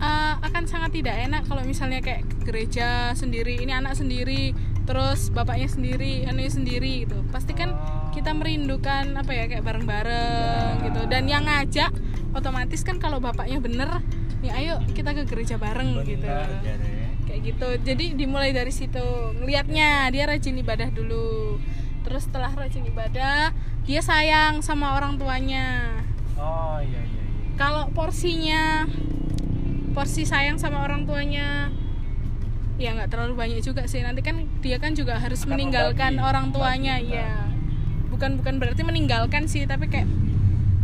uh, 0.00 0.34
akan 0.42 0.64
sangat 0.64 0.96
tidak 0.96 1.14
enak 1.28 1.44
kalau 1.46 1.62
misalnya 1.62 2.00
kayak 2.00 2.24
ke 2.26 2.36
gereja 2.48 3.12
sendiri, 3.12 3.60
ini 3.60 3.76
anak 3.76 3.94
sendiri, 3.94 4.56
terus 4.88 5.28
bapaknya 5.28 5.68
sendiri, 5.68 6.24
anaknya 6.24 6.52
sendiri 6.52 6.92
gitu. 7.04 7.20
Pasti 7.28 7.52
kan 7.52 7.76
kita 8.16 8.32
merindukan 8.32 9.14
apa 9.14 9.30
ya 9.36 9.44
kayak 9.46 9.62
bareng-bareng 9.62 10.88
gitu. 10.88 11.00
Dan 11.06 11.28
yang 11.28 11.44
ngajak 11.44 11.92
otomatis 12.36 12.84
kan 12.84 13.00
kalau 13.00 13.18
bapaknya 13.22 13.60
bener, 13.60 14.02
nih 14.44 14.52
ayo 14.52 14.74
kita 14.92 15.16
ke 15.16 15.24
gereja 15.24 15.56
bareng 15.56 16.02
gitu. 16.04 16.26
Benar, 16.26 16.48
jadi. 16.64 16.90
Kayak 17.28 17.40
gitu. 17.44 17.68
Jadi 17.84 18.04
dimulai 18.16 18.56
dari 18.56 18.72
situ. 18.72 19.04
Ngelihatnya 19.36 20.08
dia 20.08 20.24
rajin 20.24 20.56
ibadah 20.56 20.88
dulu. 20.92 21.60
Terus 22.04 22.24
setelah 22.24 22.48
rajin 22.56 22.88
ibadah, 22.88 23.52
dia 23.88 24.00
sayang 24.04 24.60
sama 24.60 25.00
orang 25.00 25.16
tuanya 25.16 25.96
Oh 26.36 26.76
iya 26.78 27.00
iya. 27.02 27.24
iya. 27.24 27.24
kalau 27.56 27.88
porsinya 27.90 28.84
porsi 29.96 30.28
sayang 30.28 30.60
sama 30.60 30.84
orang 30.84 31.08
tuanya 31.08 31.72
ya 32.78 32.94
nggak 32.94 33.10
terlalu 33.10 33.34
banyak 33.34 33.58
juga 33.64 33.88
sih 33.90 34.04
nanti 34.04 34.20
kan 34.22 34.44
dia 34.62 34.78
kan 34.78 34.94
juga 34.94 35.18
harus 35.18 35.42
Akan 35.42 35.56
meninggalkan 35.56 36.14
membagi, 36.14 36.28
orang 36.28 36.46
tuanya 36.54 36.94
membagi, 37.00 37.16
ya 37.16 37.32
bukan 38.12 38.30
bukan 38.38 38.54
berarti 38.62 38.82
meninggalkan 38.84 39.50
sih 39.50 39.64
tapi 39.64 39.90
kayak 39.90 40.06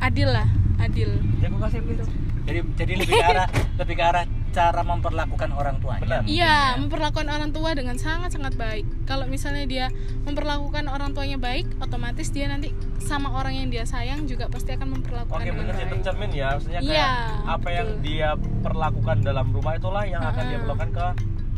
adil 0.02 0.32
lah 0.32 0.48
adil 0.78 1.10
Ya 1.38 1.46
aku 1.48 1.58
kasih 1.60 1.80
gitu. 1.82 2.04
Jadi 2.44 2.58
jadi 2.76 2.92
lebih 3.00 3.14
ke 3.14 3.24
arah 3.24 3.48
lebih 3.80 3.94
ke 3.96 4.04
arah 4.04 4.24
cara 4.50 4.80
memperlakukan 4.80 5.50
orang 5.50 5.82
tuanya. 5.82 6.02
Benar. 6.04 6.20
iya 6.24 6.78
memperlakukan 6.78 7.26
orang 7.26 7.50
tua 7.50 7.74
dengan 7.74 7.96
sangat 7.96 8.30
sangat 8.30 8.54
baik 8.54 8.86
kalau 9.02 9.26
misalnya 9.26 9.66
dia 9.66 9.86
memperlakukan 10.22 10.86
orang 10.86 11.10
tuanya 11.10 11.36
baik 11.36 11.66
otomatis 11.78 12.30
dia 12.30 12.46
nanti 12.46 12.70
sama 13.02 13.34
orang 13.34 13.58
yang 13.58 13.68
dia 13.68 13.82
sayang 13.82 14.24
juga 14.24 14.46
pasti 14.46 14.70
akan 14.72 14.94
memperlakukan 14.94 15.34
Oke 15.34 15.48
dengan 15.48 15.58
benar 15.58 15.74
sih 15.74 15.82
itu 15.82 15.90
baik 15.90 16.02
cermin 16.02 16.30
ya, 16.30 16.46
maksudnya 16.54 16.80
kayak 16.80 16.94
Iya, 16.94 17.10
apa 17.44 17.68
yang 17.68 17.88
betul. 17.90 18.04
dia 18.04 18.28
perlakukan 18.62 19.16
dalam 19.20 19.46
rumah 19.50 19.72
itulah 19.74 20.04
yang 20.04 20.22
akan 20.22 20.42
dia 20.46 20.58
perlakukan 20.60 20.90
ke 20.92 21.06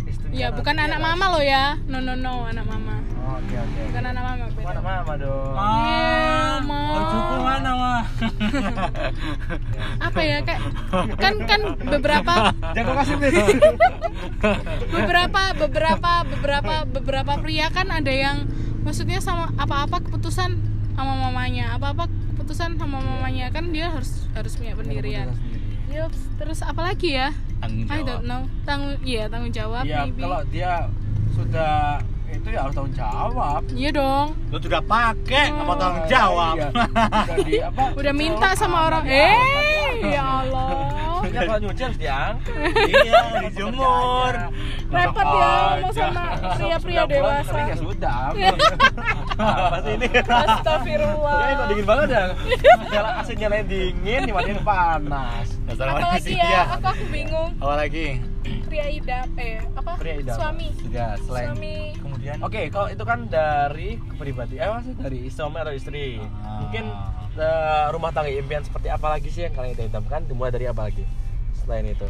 istrinya. 0.07 0.35
ya 0.35 0.47
bukan 0.51 0.77
anak 0.79 0.99
kan? 0.99 1.07
mama 1.13 1.27
loh 1.31 1.45
ya 1.45 1.65
no 1.85 1.99
no 2.01 2.15
no 2.15 2.49
anak 2.49 2.65
mama 2.65 2.97
Oke 3.27 3.55
oke. 3.57 3.81
bukan 3.91 4.05
anak 4.07 4.23
mama 4.23 4.45
Bukan 4.47 4.55
beda 4.57 4.71
anak 4.71 4.85
mama 4.85 5.13
dong. 5.17 5.55
Iya, 5.57 6.15
Ma. 6.63 6.81
Cucu 7.07 7.37
mana 7.39 7.71
mah? 7.75 8.03
apa 9.99 10.21
ya 10.23 10.39
kayak 10.41 10.61
kan 11.17 11.35
kan 11.43 11.61
beberapa 11.79 12.33
Jangan 12.73 12.95
kasih 12.97 13.17
beberapa 14.95 15.43
beberapa 15.57 16.13
beberapa 16.25 16.75
beberapa 16.87 17.33
pria 17.39 17.67
kan 17.69 17.91
ada 17.91 18.09
yang 18.09 18.47
maksudnya 18.83 19.19
sama 19.19 19.51
apa-apa 19.57 20.01
keputusan 20.01 20.57
sama 20.95 21.13
mamanya 21.19 21.75
apa-apa 21.75 22.07
keputusan 22.33 22.79
sama 22.79 22.99
mamanya 22.99 23.51
kan 23.51 23.69
dia 23.69 23.91
harus 23.91 24.31
harus 24.33 24.55
punya 24.55 24.73
pendirian 24.73 25.35
Yups, 25.87 26.19
terus 26.37 26.61
apa 26.61 26.83
lagi 26.85 27.15
ya 27.15 27.31
Tanggung 27.57 27.87
I 27.87 28.01
jawab. 28.01 28.07
don't 28.07 28.25
know 28.25 28.43
tanggung 28.63 28.97
iya 29.03 29.25
tanggung 29.27 29.51
jawab 29.51 29.85
Iya, 29.85 30.05
maybe 30.05 30.23
kalau 30.23 30.41
dia 30.47 30.73
sudah 31.33 32.01
itu 32.29 32.49
ya 32.49 32.61
harus 32.63 32.75
tanggung 32.75 32.95
jawab. 32.95 33.61
iya 33.73 33.91
dong 33.91 34.27
Lu 34.51 34.59
sudah 34.59 34.81
pakai 34.81 35.45
apa 35.49 35.73
tanggung 35.75 36.07
jawab? 36.07 36.55
Iya. 36.57 36.69
Udah 36.71 37.39
di 37.43 37.55
apa? 37.61 37.83
udah 37.95 38.13
minta 38.13 38.49
sama 38.55 38.79
orang 38.87 39.05
eh 39.07 39.37
ya 40.05 40.23
Allah 40.43 40.67
Ya 41.27 41.41
kalau 41.43 41.61
nyuci 41.61 41.83
harus 41.83 41.99
diangkat. 41.99 42.55
iya, 42.93 43.21
dijemur. 43.43 44.35
repot 44.87 45.27
ya 45.27 45.51
ngomong 45.75 45.93
sama 45.93 46.25
pria-pria 46.55 47.03
dewasa 47.05 47.59
Ya 47.65 47.77
sudah. 47.77 48.21
Apa 49.67 49.77
sih 49.81 49.93
ini? 49.95 50.09
Astagfirullah 50.23 51.39
Ya 51.43 51.55
kok 51.55 51.67
dingin 51.69 51.87
banget 51.87 52.09
ya. 52.09 52.25
Nyala 52.87 53.11
AC 53.19 53.29
nyalain 53.35 53.67
dingin, 53.67 54.21
dimatiin 54.25 54.61
panas. 54.63 55.47
Dasar 55.67 55.87
apa 55.89 55.99
lagi 56.15 56.31
manusia. 56.31 56.47
ya 56.47 56.63
aku 56.71 56.87
aku 56.87 57.05
bingung 57.11 57.51
Apa 57.59 57.75
lagi? 57.77 58.07
pria 58.63 58.87
idam 58.87 59.27
eh 59.35 59.59
apa 59.75 59.99
Pria 59.99 60.15
idaman. 60.17 60.39
suami 60.39 60.67
Sudah 60.79 61.19
selain 61.19 61.47
suami 61.51 61.77
kemudian 61.99 62.37
Oke, 62.39 62.63
kalau 62.71 62.87
itu 62.87 63.03
kan 63.03 63.19
dari 63.27 63.99
kepribadian, 64.07 64.63
eh 64.63 64.71
maksudnya 64.71 64.97
dari 65.03 65.21
suami 65.27 65.57
atau 65.59 65.75
istri. 65.75 66.23
Ah. 66.39 66.63
Mungkin 66.63 66.85
eh, 67.37 67.87
rumah 67.93 68.11
tangga 68.11 68.33
impian 68.33 68.65
seperti 68.65 68.89
apa 68.89 69.07
lagi 69.09 69.29
sih 69.29 69.45
yang 69.45 69.55
kalian 69.55 69.77
idamkan? 69.77 70.25
Dimulai 70.25 70.51
dari 70.51 70.67
apa 70.67 70.89
lagi? 70.89 71.05
Selain 71.63 71.85
itu, 71.85 72.07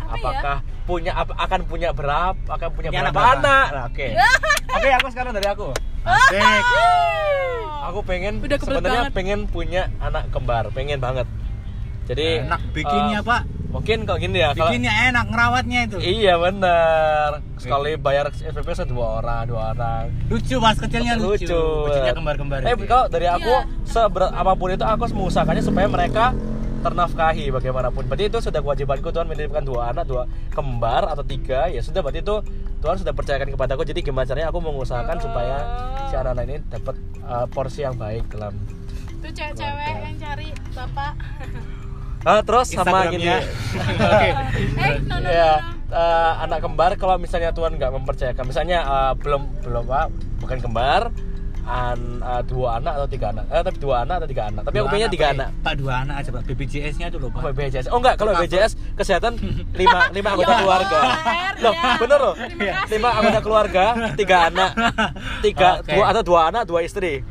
apa 0.00 0.16
ya 0.16 0.20
apakah 0.20 0.56
punya 0.84 1.12
ap- 1.14 1.36
akan 1.36 1.60
punya 1.66 1.90
berapa? 1.90 2.38
Akan 2.48 2.68
punya 2.72 2.88
Punya 2.90 3.10
berapa 3.10 3.20
anak 3.20 3.38
anak? 3.40 3.66
Nah, 3.70 3.84
Oke, 3.90 4.06
oke 4.76 4.88
aku 5.02 5.06
sekarang 5.10 5.32
dari 5.34 5.48
aku. 5.48 5.68
Asik. 6.04 6.42
Aku 7.84 8.00
pengen 8.00 8.40
sebenarnya 8.40 9.12
pengen 9.12 9.40
punya 9.44 9.92
anak 10.00 10.32
kembar, 10.32 10.72
pengen 10.72 10.98
banget. 11.00 11.28
Jadi 12.04 12.44
Enak 12.44 12.60
bikinnya, 12.72 13.20
eh, 13.20 13.24
Pak. 13.24 13.42
Mungkin 13.74 14.06
kalau 14.06 14.18
gini 14.22 14.38
ya, 14.38 14.54
kalau 14.54 14.70
Bikinnya 14.70 14.94
enak 15.10 15.24
ngerawatnya 15.28 15.78
itu. 15.84 15.96
Iya 15.98 16.38
bener 16.38 17.42
Sekali 17.58 17.98
bayar 17.98 18.30
SPP 18.30 18.70
saya 18.70 18.86
dua 18.86 19.18
orang, 19.18 19.50
dua 19.50 19.74
orang 19.74 20.14
Lucu 20.30 20.62
pas 20.62 20.78
kecilnya 20.78 21.18
lucu. 21.18 21.42
lucu. 21.42 21.62
Lucunya 21.90 22.14
kembar-kembar. 22.14 22.62
Eh, 22.62 22.74
kalau 22.86 23.10
dari 23.10 23.26
aku 23.26 23.50
Iya. 23.50 23.66
seberat 23.82 24.30
apa 24.30 24.54
pun 24.54 24.70
itu 24.70 24.84
aku 24.84 25.10
mengusahakannya 25.10 25.60
supaya 25.60 25.90
mereka 25.90 26.30
ternafkahi 26.80 27.50
bagaimanapun. 27.50 28.04
Berarti 28.04 28.24
itu 28.28 28.38
sudah 28.38 28.60
kewajibanku 28.60 29.08
Tuhan 29.08 29.26
menitipkan 29.26 29.64
dua 29.64 29.90
anak, 29.90 30.04
dua 30.04 30.22
kembar 30.52 31.10
atau 31.10 31.24
tiga. 31.24 31.66
Ya 31.66 31.80
sudah 31.80 31.98
berarti 31.98 32.20
itu 32.20 32.36
Tuhan 32.78 32.96
sudah 33.00 33.10
percayakan 33.10 33.50
kepadaku. 33.50 33.82
Jadi 33.82 34.04
gimana 34.04 34.22
caranya 34.22 34.52
aku 34.52 34.60
mengusahakan 34.60 35.16
supaya 35.18 35.56
si 36.06 36.14
anak-anak 36.14 36.44
ini 36.44 36.56
dapat 36.68 36.94
uh, 37.24 37.46
porsi 37.50 37.82
yang 37.82 37.96
baik 37.96 38.28
dalam. 38.30 38.54
itu 39.16 39.32
cewek-cewek 39.32 39.88
yang 40.04 40.16
cari 40.20 40.48
bapak 40.76 41.16
Ah, 42.24 42.40
terus 42.40 42.66
sama 42.68 43.06
gini. 43.06 43.28
Instagramnya. 43.28 43.38
Oke. 44.02 44.30
eh 44.80 44.94
no 45.02 45.16
no 45.16 45.28
ya 45.28 45.52
no, 45.54 45.68
no. 45.86 45.94
eh, 45.94 46.32
anak 46.42 46.58
kembar 46.60 46.90
kalau 46.94 47.16
misalnya 47.16 47.50
Tuhan 47.50 47.72
nggak 47.74 47.92
mempercayakan 47.92 48.44
misalnya 48.44 48.78
eh, 48.80 49.12
belum 49.14 49.42
belum 49.60 49.84
apa 49.86 50.08
bukan 50.40 50.58
kembar 50.58 51.02
an, 51.64 52.00
eh, 52.18 52.42
dua 52.44 52.76
anak 52.76 52.92
atau 52.94 53.08
tiga 53.08 53.26
anak 53.30 53.44
eh 53.46 53.62
tapi 53.62 53.78
dua 53.78 53.94
anak 54.02 54.14
atau 54.16 54.28
tiga 54.30 54.42
anak 54.46 54.62
tapi 54.62 54.74
aku 54.74 54.80
Dua 54.80 54.90
pengennya 54.90 55.10
tiga 55.10 55.26
Pak. 55.26 55.34
anak 55.34 55.48
Pak 55.60 55.74
dua 55.74 55.92
anak 55.98 56.14
aja, 56.16 56.28
Pak. 56.30 56.42
BPJS-nya 56.46 57.06
tuh 57.08 57.18
loh, 57.18 57.28
Oh, 57.28 57.36
Pak. 57.38 57.52
BPJS 57.52 57.86
oh 57.88 57.98
enggak 57.98 58.14
kalau 58.16 58.32
BPJS 58.34 58.72
kesehatan 58.94 59.32
lima 59.80 60.00
lima 60.10 60.28
anggota 60.30 60.50
Ya 60.50 60.58
keluarga 60.58 60.98
loh 61.56 61.72
ya. 61.72 61.92
bener 61.96 62.18
loh 62.18 62.34
kasih. 62.34 62.88
lima 62.90 63.08
anggota 63.12 63.40
keluarga 63.40 63.84
tiga 64.12 64.36
anak 64.48 64.70
tiga 65.40 65.70
Oke. 65.78 65.92
dua 65.92 66.04
atau 66.10 66.22
dua 66.22 66.40
anak 66.48 66.62
dua 66.64 66.80
istri 66.80 67.20
Eh, 67.20 67.22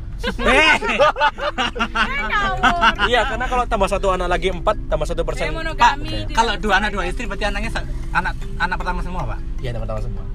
iya 3.06 3.20
karena 3.24 3.46
kalau 3.46 3.64
tambah 3.64 3.88
satu 3.88 4.08
anak 4.10 4.28
lagi 4.28 4.48
empat 4.50 4.76
tambah 4.88 5.06
satu 5.06 5.22
persen 5.22 5.50
Pak, 5.54 5.94
kalau 6.32 6.54
dua 6.58 6.74
anak 6.78 6.90
dua 6.92 7.04
istri 7.06 7.24
berarti 7.24 7.44
anaknya 7.44 7.70
anak 8.14 8.32
anak 8.56 8.76
pertama 8.78 9.00
semua, 9.02 9.22
Pak. 9.26 9.38
Iya 9.58 9.70
teman-teman 9.74 10.02
semua. 10.02 10.22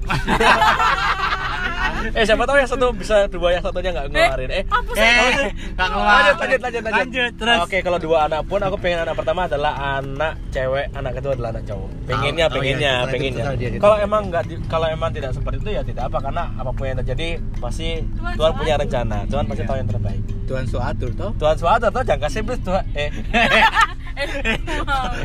eh 2.16 2.24
siapa 2.24 2.44
tahu 2.44 2.56
yang 2.56 2.70
satu 2.70 2.86
bisa 2.92 3.28
dua 3.28 3.48
yang 3.52 3.62
satunya 3.62 3.90
nggak 3.92 4.06
ngeluarin. 4.10 4.50
Eh, 4.50 4.64
apa 4.64 4.90
sih 4.92 5.00
Eh, 5.00 5.32
nggak 5.76 5.88
keluar. 5.88 6.08
lanjut 6.10 6.36
lanjut 6.36 6.60
lanjut 6.60 6.82
lanjut. 6.82 7.00
Lanjut, 7.00 7.32
terus. 7.36 7.58
Oke 7.60 7.78
kalau 7.80 7.98
dua 7.98 8.18
anak 8.26 8.40
pun 8.44 8.60
aku 8.60 8.76
pengen 8.76 8.98
anak 9.04 9.14
pertama 9.16 9.40
adalah 9.46 9.72
anak 10.00 10.32
cewek, 10.50 10.86
anak 10.92 11.12
kedua 11.16 11.32
adalah 11.36 11.50
anak 11.56 11.64
cowok. 11.64 11.88
Pengennya, 12.04 12.44
Oh, 12.44 12.50
oh, 12.50 12.54
pengennya, 12.56 12.92
iya, 12.96 13.08
pengennya. 13.08 13.44
dia 13.54 13.68
Kalau 13.78 13.96
emang 13.96 14.22
nggak, 14.28 14.44
kalau 14.66 14.86
emang 14.88 15.10
tidak 15.12 15.30
seperti 15.32 15.56
itu 15.60 15.70
ya 15.72 15.82
tidak 15.84 16.02
apa 16.10 16.18
karena 16.20 16.42
apa 16.52 16.70
pun 16.72 16.84
yang 16.84 16.98
terjadi 17.00 17.28
pasti 17.60 17.88
Tuhan 18.02 18.34
Tuhan, 18.36 18.52
punya 18.56 18.74
rencana. 18.76 19.18
Tuhan 19.28 19.44
pasti 19.46 19.62
tahu 19.64 19.76
yang 19.80 19.88
terbaik. 19.88 20.22
Tuhan 20.44 20.64
suatur 20.68 21.10
toh? 21.16 21.30
Tuhan 21.40 21.56
suatu 21.56 21.84
atau 21.88 22.02
jangan 22.04 22.22
kasih 22.28 22.42
please 22.44 22.62
Tuhan. 22.62 22.84
Eh. 22.92 23.10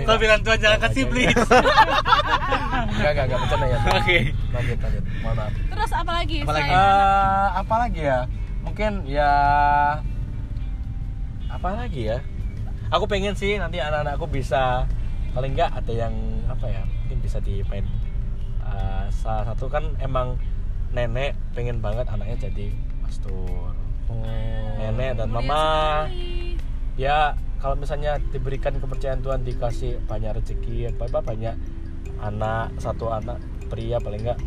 Kau 0.08 0.16
bilang 0.16 0.40
Tuhan 0.40 0.60
jangan 0.60 0.80
kasih 0.88 1.04
please. 1.12 1.36
Enggak 2.96 3.12
enggak 3.12 3.26
enggak 3.28 3.40
bercanda 3.44 3.68
ya. 3.68 3.80
Oke. 4.00 4.18
Lanjut 4.56 4.78
lanjut. 4.80 5.04
Mohon 5.20 5.36
maaf. 5.36 5.52
Terus 5.68 5.92
apa 5.92 6.12
lagi 6.16 6.38
Apa 6.42 6.54
lagi? 6.56 6.72
Eh, 6.72 7.48
apa 7.60 7.76
lagi 7.76 8.02
ya? 8.02 8.20
Mungkin 8.64 8.92
ya 9.06 9.32
apa 11.52 11.70
lagi 11.76 12.02
ya? 12.16 12.18
Aku 12.94 13.06
pengen 13.10 13.36
sih 13.36 13.60
nanti 13.60 13.84
anak-anakku 13.84 14.30
bisa 14.32 14.88
paling 15.36 15.52
enggak 15.52 15.76
ada 15.76 15.92
yang 15.92 16.16
apa 16.48 16.66
ya 16.72 16.82
mungkin 17.04 17.20
bisa 17.20 17.44
dimain. 17.44 17.84
Eh, 18.66 19.06
salah 19.12 19.52
satu 19.52 19.68
kan 19.68 19.84
emang 20.00 20.40
nenek 20.96 21.36
pengen 21.52 21.84
banget 21.84 22.08
anaknya 22.08 22.48
jadi 22.48 22.72
pastor 23.04 23.76
nenek 24.78 25.18
dan 25.18 25.28
mama 25.28 25.64
sekali. 26.06 26.56
ya 26.96 27.34
kalau 27.58 27.74
misalnya 27.74 28.22
diberikan 28.30 28.78
kepercayaan 28.78 29.20
Tuhan 29.20 29.42
dikasih 29.42 29.98
banyak 30.06 30.38
rezeki 30.38 30.94
apa 30.94 31.10
apa 31.10 31.20
banyak 31.26 31.56
anak 32.18 32.70
satu 32.78 33.10
anak 33.10 33.42
pria 33.68 33.98
paling 33.98 34.22
enggak 34.22 34.40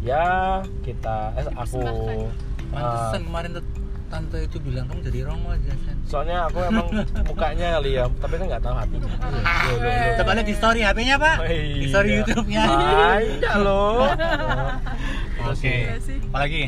ya 0.00 0.60
kita 0.82 1.32
eh 1.34 1.46
aku 1.54 1.80
ah, 1.80 3.08
Pantesan 3.08 3.22
kemarin 3.24 3.50
tuh 3.54 3.64
tante 4.04 4.38
itu 4.40 4.58
bilang 4.60 4.84
kamu 4.86 5.00
jadi 5.02 5.20
romo 5.24 5.48
aja 5.48 5.72
Sen. 5.80 5.96
soalnya 6.04 6.46
aku 6.46 6.60
emang 6.60 6.86
mukanya 7.28 7.78
kali 7.78 7.90
ya 7.94 8.04
tapi 8.18 8.34
kan 8.36 8.46
nggak 8.46 8.62
tahu 8.62 8.74
hatinya 8.76 9.08
Loh, 9.10 9.30
loh, 9.72 9.80
loh. 9.80 10.14
Coba 10.20 10.30
lihat 10.34 10.46
di 10.46 10.54
story 10.54 10.80
HP-nya 10.82 11.16
pak 11.16 11.36
Oh, 11.40 11.46
Di 11.48 11.86
story 11.88 12.08
iya. 12.10 12.16
YouTube-nya 12.20 12.64
Banyak 12.68 13.54
loh 13.58 14.06
Oke 15.50 15.74
Iya. 15.88 15.96
Apalagi? 16.30 16.62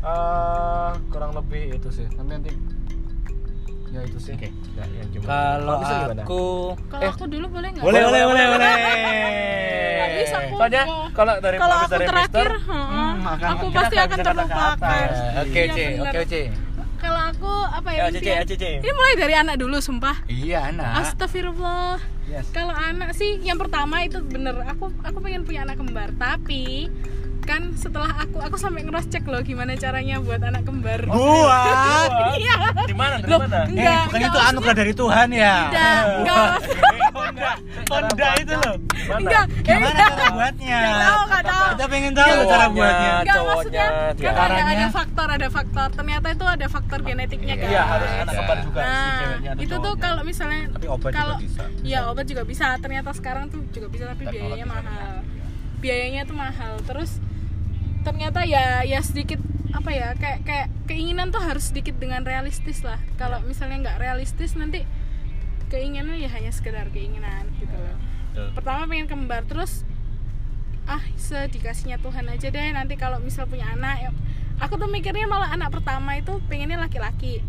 Eh, 0.00 0.90
kurang 1.08 1.32
lebih 1.32 1.76
itu 1.76 1.88
sih. 1.92 2.06
Nanti 2.16 2.32
nanti. 2.32 2.52
Ya 3.90 4.00
itu 4.00 4.18
sih. 4.18 4.32
Oke. 4.32 4.48
Ya, 4.72 4.84
yang 4.88 5.08
gimana? 5.10 5.28
Kalau 5.28 5.76
aku 6.16 6.42
kalau 6.88 7.10
aku 7.10 7.24
dulu 7.26 7.46
boleh 7.50 7.68
nggak? 7.70 7.84
Boleh 7.84 8.00
boleh 8.02 8.22
boleh 8.24 8.44
boleh. 8.48 8.70
Nggak 9.90 10.08
bisa 10.16 10.36
aku 10.38 10.54
soalnya 10.56 10.82
kalau 11.10 11.32
dari 11.38 11.56
kalau 11.58 11.76
aku 11.76 11.90
dari 11.90 12.06
terakhir 12.06 12.48
Mister, 12.48 12.70
Hmm, 12.70 13.16
aku 13.26 13.64
kita 13.68 13.76
pasti 13.76 13.96
akan 13.98 14.18
terlupakan 14.22 15.06
Oke 15.36 15.60
Iya, 15.60 15.74
benar. 15.92 16.00
Oke 16.06 16.18
Oce 16.22 16.42
kalau 17.00 17.20
aku 17.26 17.48
apa 17.66 17.88
ya 17.90 17.98
Ya, 17.98 18.04
Cici, 18.06 18.20
impian- 18.22 18.36
ya, 18.36 18.44
Cici. 18.44 18.70
ini 18.76 18.92
mulai 18.92 19.14
dari 19.16 19.34
anak 19.34 19.56
dulu 19.56 19.76
sumpah. 19.80 20.16
Iya 20.26 20.68
anak. 20.68 20.90
Astagfirullah. 21.02 21.96
Yes. 22.24 22.46
kalau 22.52 22.70
anak 22.70 23.10
sih 23.12 23.40
yang 23.40 23.56
pertama 23.56 24.00
itu 24.00 24.20
bener. 24.22 24.54
Aku 24.70 24.92
aku 25.02 25.18
pengen 25.18 25.42
punya 25.42 25.64
anak 25.64 25.76
kembar 25.76 26.12
tapi 26.14 26.92
kan 27.50 27.74
setelah 27.74 28.14
aku 28.14 28.38
aku 28.38 28.54
sampai 28.54 28.86
ngeros 28.86 29.10
cek 29.10 29.26
loh 29.26 29.42
gimana 29.42 29.74
caranya 29.74 30.22
buat 30.22 30.38
anak 30.38 30.62
kembar. 30.62 31.02
Buat? 31.04 32.10
Iya. 32.38 32.56
Di 32.86 32.94
mana 32.94 33.14
dari 33.18 33.26
Loh, 33.26 33.40
mana? 33.42 33.58
Eh 33.58 33.66
Enggak, 33.66 34.02
bukan 34.06 34.14
enggak, 34.14 34.30
itu 34.30 34.38
anugerah 34.46 34.76
dari 34.76 34.92
Tuhan 34.94 35.28
ya? 35.34 35.54
Enggak 35.66 36.00
enggak 36.14 36.48
Honda. 37.20 37.50
Honda 37.90 38.28
itu 38.38 38.54
loh. 38.54 38.76
Mana? 38.78 39.18
enggak 39.18 39.44
Gimana 39.60 39.90
enggak. 39.90 40.08
cara 40.08 40.28
buatnya? 40.30 40.78
Nggak 40.78 41.42
tahu 41.42 41.66
Kita 41.70 41.84
pengen 41.90 42.12
tahu 42.12 42.28
Cowoknya. 42.30 42.46
cara 42.46 42.66
buatnya. 42.70 43.10
Enggak 43.10 43.34
cowoknya, 43.34 43.50
maksudnya 43.50 44.30
kan 44.30 44.48
ada, 44.48 44.62
ada 44.70 44.86
faktor 44.88 45.28
ada 45.28 45.48
faktor. 45.50 45.88
Ternyata 45.90 46.26
itu 46.30 46.44
ada 46.46 46.66
faktor 46.66 46.98
genetiknya 47.02 47.54
kan 47.58 47.66
iya 47.68 47.82
harus 47.82 48.10
anak 48.14 48.32
kembar 48.32 48.58
juga 48.62 48.80
si 48.80 48.90
nah 48.90 49.54
itu 49.58 49.74
tuh 49.76 49.94
kalau 49.96 50.22
misalnya 50.22 50.60
Tapi 50.70 50.86
obat 50.86 51.10
kalau 51.10 51.34
juga 51.34 51.42
bisa. 51.42 51.62
Iya 51.82 51.98
obat 52.06 52.24
juga 52.30 52.42
bisa. 52.46 52.66
Ternyata 52.78 53.10
sekarang 53.10 53.44
tuh 53.50 53.60
juga 53.70 53.86
bisa 53.90 54.04
tapi 54.06 54.22
biayanya 54.24 54.66
mahal. 54.66 55.14
Biayanya 55.80 56.22
tuh 56.22 56.36
mahal. 56.36 56.72
Terus 56.84 57.10
ternyata 58.02 58.44
ya 58.48 58.82
ya 58.86 59.00
sedikit 59.04 59.38
apa 59.70 59.90
ya 59.94 60.12
kayak 60.18 60.42
kayak 60.42 60.66
keinginan 60.90 61.30
tuh 61.30 61.40
harus 61.40 61.70
sedikit 61.70 61.96
dengan 62.00 62.26
realistis 62.26 62.82
lah. 62.82 62.98
Kalau 63.20 63.38
misalnya 63.46 63.90
nggak 63.90 63.98
realistis 64.02 64.58
nanti 64.58 64.84
keinginan 65.70 66.18
ya 66.18 66.28
hanya 66.34 66.50
sekedar 66.50 66.90
keinginan 66.90 67.46
gitu 67.62 67.74
loh. 67.74 67.96
Betul. 68.30 68.48
Pertama 68.58 68.90
pengen 68.90 69.06
kembar 69.06 69.46
terus 69.46 69.86
ah 70.90 71.02
sedikasihnya 71.14 72.02
Tuhan 72.02 72.26
aja 72.26 72.50
deh 72.50 72.68
nanti 72.74 72.98
kalau 72.98 73.22
misal 73.22 73.46
punya 73.46 73.68
anak 73.70 74.10
ya- 74.10 74.16
aku 74.58 74.74
tuh 74.74 74.90
mikirnya 74.90 75.30
malah 75.30 75.54
anak 75.54 75.70
pertama 75.70 76.18
itu 76.18 76.42
pengennya 76.50 76.82
laki-laki 76.82 77.46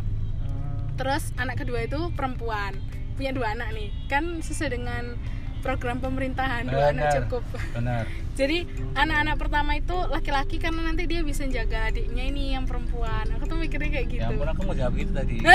terus 0.94 1.34
anak 1.42 1.58
kedua 1.58 1.90
itu 1.90 1.98
perempuan 2.14 2.78
punya 3.18 3.34
dua 3.34 3.58
anak 3.58 3.74
nih 3.74 3.90
kan 4.06 4.46
sesuai 4.46 4.78
dengan 4.78 5.18
program 5.62 5.98
pemerintahan 5.98 6.66
dua 6.66 6.90
anak 6.90 7.22
cukup. 7.22 7.44
Benar. 7.72 8.04
Jadi 8.32 8.64
anak-anak 8.94 9.36
pertama 9.38 9.72
itu 9.74 9.94
laki-laki 10.08 10.56
karena 10.58 10.82
nanti 10.84 11.04
dia 11.04 11.22
bisa 11.22 11.46
jaga 11.46 11.88
adiknya 11.88 12.24
ini 12.26 12.52
yang 12.52 12.64
perempuan. 12.64 13.28
Aku 13.32 13.46
tuh 13.46 13.56
mikirnya 13.56 13.92
kayak 13.92 14.08
Ya 14.08 14.14
gitu. 14.24 14.34
ampun 14.34 14.48
aku 14.48 14.62
mau 14.64 14.74
jawab 14.74 14.94
gitu 14.96 15.12
tadi. 15.12 15.38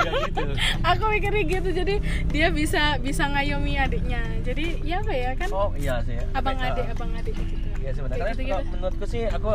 Gitu. 0.00 0.42
Aku 0.82 1.02
mikirnya 1.08 1.42
gitu 1.44 1.68
jadi 1.72 1.94
dia 2.26 2.48
bisa 2.48 2.96
bisa 2.98 3.24
ngayomi 3.26 3.76
adiknya. 3.76 4.20
Jadi 4.40 4.80
ya 4.82 5.00
apa 5.00 5.12
ya 5.12 5.30
kan? 5.34 5.48
Oh 5.50 5.70
iya 5.74 6.00
sih 6.02 6.16
abang 6.32 6.56
Eh, 6.56 6.68
adik 6.68 6.86
abang 6.90 7.10
adik 7.14 7.34
gitu. 7.36 7.68
Iya 7.78 7.90
sebenarnya 7.94 8.18
Karena 8.18 8.32
gitu-gitu. 8.34 8.52
kalau 8.52 8.64
menurutku 8.70 9.04
sih 9.06 9.22
aku 9.26 9.48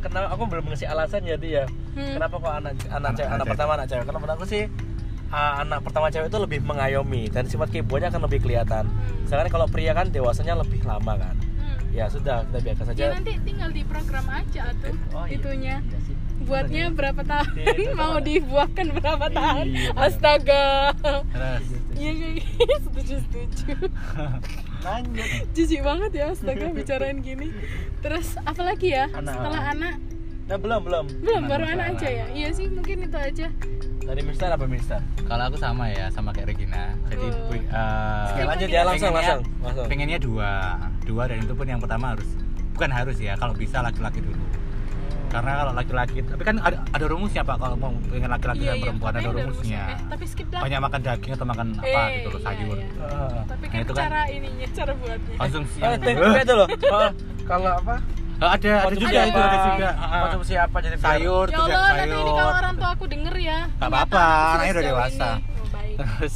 kenapa 0.00 0.26
aku 0.30 0.42
belum 0.46 0.64
ngasih 0.68 0.88
alasan 0.88 1.22
jadi 1.24 1.48
ya. 1.48 1.64
Hmm. 1.92 2.14
kenapa 2.16 2.34
kok 2.36 2.52
anak 2.52 2.72
anak 2.82 2.92
Anak 2.92 3.12
cewek 3.12 3.28
anak 3.28 3.38
cewek. 3.38 3.50
pertama 3.52 3.70
anak 3.74 3.86
cewek? 3.86 4.04
Karena 4.04 4.18
menurut 4.18 4.36
aku 4.36 4.46
sih 4.46 4.62
ah, 5.32 5.64
anak 5.64 5.80
pertama 5.80 6.06
cewek 6.06 6.28
itu 6.28 6.38
lebih 6.38 6.60
mengayomi 6.60 7.26
dan 7.26 7.48
sifat 7.48 7.72
keibuannya 7.72 8.12
akan 8.12 8.22
lebih 8.28 8.40
kelihatan. 8.40 8.84
Hmm. 8.86 9.24
sedangkan 9.24 9.50
kalau 9.50 9.66
pria 9.66 9.90
kan 9.90 10.06
dewasanya 10.08 10.54
lebih 10.54 10.84
lama 10.84 11.16
kan. 11.16 11.34
Hmm. 11.34 11.78
ya 11.90 12.06
sudah 12.06 12.44
kita 12.46 12.58
biarkan 12.60 12.86
saja. 12.86 13.00
Ya 13.00 13.10
nanti 13.12 13.32
tinggal 13.40 13.70
di 13.70 13.82
program 13.82 14.26
aja 14.28 14.72
tuh 14.78 14.94
Oh, 15.12 15.24
iya. 15.24 15.36
itunya. 15.36 15.76
Iya 15.80 15.98
sih. 16.04 16.16
buatnya 16.42 16.90
berapa 16.90 17.22
tahun? 17.22 17.54
Iya, 17.54 17.94
mau 17.94 18.18
dibuahkan 18.18 18.86
berapa 18.98 19.26
tahun? 19.30 19.66
Iya, 19.70 19.90
astaga. 19.94 20.90
Terus 21.30 21.66
iya 21.94 22.10
gitu. 22.18 22.66
setuju 22.90 23.14
setuju. 23.22 23.72
Lanjut. 24.86 25.28
Jijik 25.54 25.80
banget 25.86 26.10
ya 26.12 26.24
astaga 26.34 26.66
bicarain 26.74 27.22
gini. 27.22 27.54
Terus 28.02 28.34
apalagi 28.42 28.90
ya? 28.90 29.06
Anak. 29.14 29.38
setelah 29.38 29.62
anak 29.70 29.94
nah 30.42 30.56
belum 30.56 30.80
belum. 30.82 31.04
Belum 31.20 31.42
baru 31.46 31.64
anak 31.66 31.86
aja 31.96 32.08
ya? 32.12 32.26
Iya 32.28 32.48
sih 32.50 32.66
mungkin 32.68 32.96
itu 33.02 33.16
aja. 33.16 33.46
Dari 34.02 34.20
Mister 34.20 34.48
apa 34.48 34.64
Mister? 34.64 34.98
Kalau 35.22 35.44
aku 35.44 35.56
sama 35.56 35.86
ya 35.88 36.06
sama 36.08 36.30
kayak 36.30 36.50
Regina. 36.50 36.92
Jadi 37.06 37.24
Oh. 37.24 37.46
pu- 37.46 37.62
eh, 37.62 38.24
Sekali 38.28 38.46
lanjut 38.46 38.68
ya 38.68 38.80
langsung 38.82 39.08
pengennya- 39.08 39.38
langsung 39.38 39.62
langsung. 39.62 39.86
Pengennya 39.86 40.18
dua. 40.18 40.52
Dua 41.02 41.22
dan 41.24 41.38
itu 41.40 41.52
pun 41.52 41.66
yang 41.66 41.78
pertama 41.78 42.12
harus 42.12 42.28
Bukan 42.72 42.88
harus 42.88 43.16
ya 43.16 43.34
Kalau 43.34 43.52
bisa 43.52 43.78
laki-laki 43.80 44.18
dulu. 44.18 44.40
Karena 45.28 45.52
kalau 45.56 45.72
laki-laki 45.72 46.18
Tapi 46.20 46.42
kan 46.42 46.56
ada, 46.58 46.76
ada 46.84 47.04
rumusnya 47.06 47.40
pak 47.40 47.56
Kalau 47.56 47.76
mau 47.76 47.92
pengen 48.06 48.28
laki-laki 48.28 48.64
dan 48.64 48.76
perempuan 48.78 49.10
Iya, 49.10 49.18
katanya 49.18 49.32
Ada 49.32 49.40
rumusnya. 49.42 49.82
Eh, 49.84 49.98
tapi 50.08 50.24
skip 50.26 50.48
lah. 50.48 50.60
Banyak 50.60 50.80
makan 50.82 51.00
daging 51.02 51.32
atau 51.32 51.46
makan 51.46 51.66
apa 51.74 51.86
Eh, 51.86 52.08
gitu 52.14 52.28
loh 52.28 52.36
iya, 52.36 52.46
Sayur. 52.46 52.76
iya. 52.76 52.88
Ah. 52.98 53.40
tapi 53.46 53.64
Nah, 53.64 53.70
kan 53.70 53.80
itu 53.80 53.92
kan- 53.92 54.04
cara 54.04 54.20
ininya 54.28 54.68
cara 54.72 54.92
buatnya. 54.94 55.36
Konsumsi. 55.38 55.78
Oh, 55.78 55.90
yang 55.92 56.36
itu 56.38 56.54
loh. 56.54 56.68
Oh, 56.90 57.10
kalau 57.44 57.70
apa? 57.76 57.96
Oh, 58.42 58.50
ada, 58.50 58.58
ada 58.58 58.82
Konsumsi 58.84 59.06
juga 59.06 59.20
itu 59.22 59.38
ada 59.40 59.58
juga 59.64 59.88
Ah, 59.92 60.02
ah. 60.02 60.20
Konsumsi 60.26 60.54
apa 60.56 60.76
jadi 60.78 60.96
Sayur 60.98 61.46
ya 61.46 61.54
tuh 61.54 61.62
Allah 61.62 61.78
kayak 61.78 61.94
nanti 61.94 62.10
sayur 62.10 62.18
ini 62.18 62.32
kalau 62.32 62.54
orang 62.56 62.74
tua 62.74 62.90
aku 62.90 63.04
denger 63.06 63.34
ya 63.36 63.58
Gak 63.62 63.78
ternyata 63.78 63.86
apa-apa, 64.02 64.26
anaknya 64.52 64.72
udah 64.72 64.84
dewasa. 64.84 65.28
oh, 65.30 65.68
baik 65.68 65.94
Terus 65.94 66.34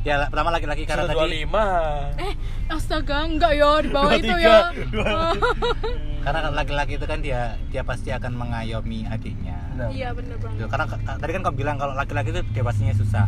Ya 0.00 0.14
pertama 0.24 0.48
laki-laki 0.50 0.82
karena 0.84 1.04
tadi 1.04 1.18
25. 1.18 2.20
eh 2.20 2.32
astaga 2.68 3.16
enggak 3.24 3.52
ya 3.54 3.70
di 3.76 3.88
bawah 3.88 4.12
itu 4.14 4.28
23, 4.28 4.38
ya 4.38 4.58
23. 4.70 6.22
Karena 6.24 6.38
kalau 6.40 6.54
laki-laki 6.54 6.92
itu 6.94 7.06
kan 7.06 7.18
dia 7.18 7.40
dia 7.66 7.82
pasti 7.82 8.10
akan 8.10 8.32
mengayomi 8.34 9.08
adiknya 9.08 9.56
Benar. 9.72 9.88
iya 9.90 10.08
Gitu. 10.12 10.34
banget 10.36 10.68
Karena 10.68 10.84
ka- 10.86 11.00
ka- 11.00 11.18
tadi 11.18 11.30
kan 11.32 11.42
kau 11.42 11.54
bilang 11.54 11.76
kalau 11.76 11.94
laki-laki 11.94 12.28
itu 12.30 12.42
dewasanya 12.52 12.92
susah. 12.92 13.26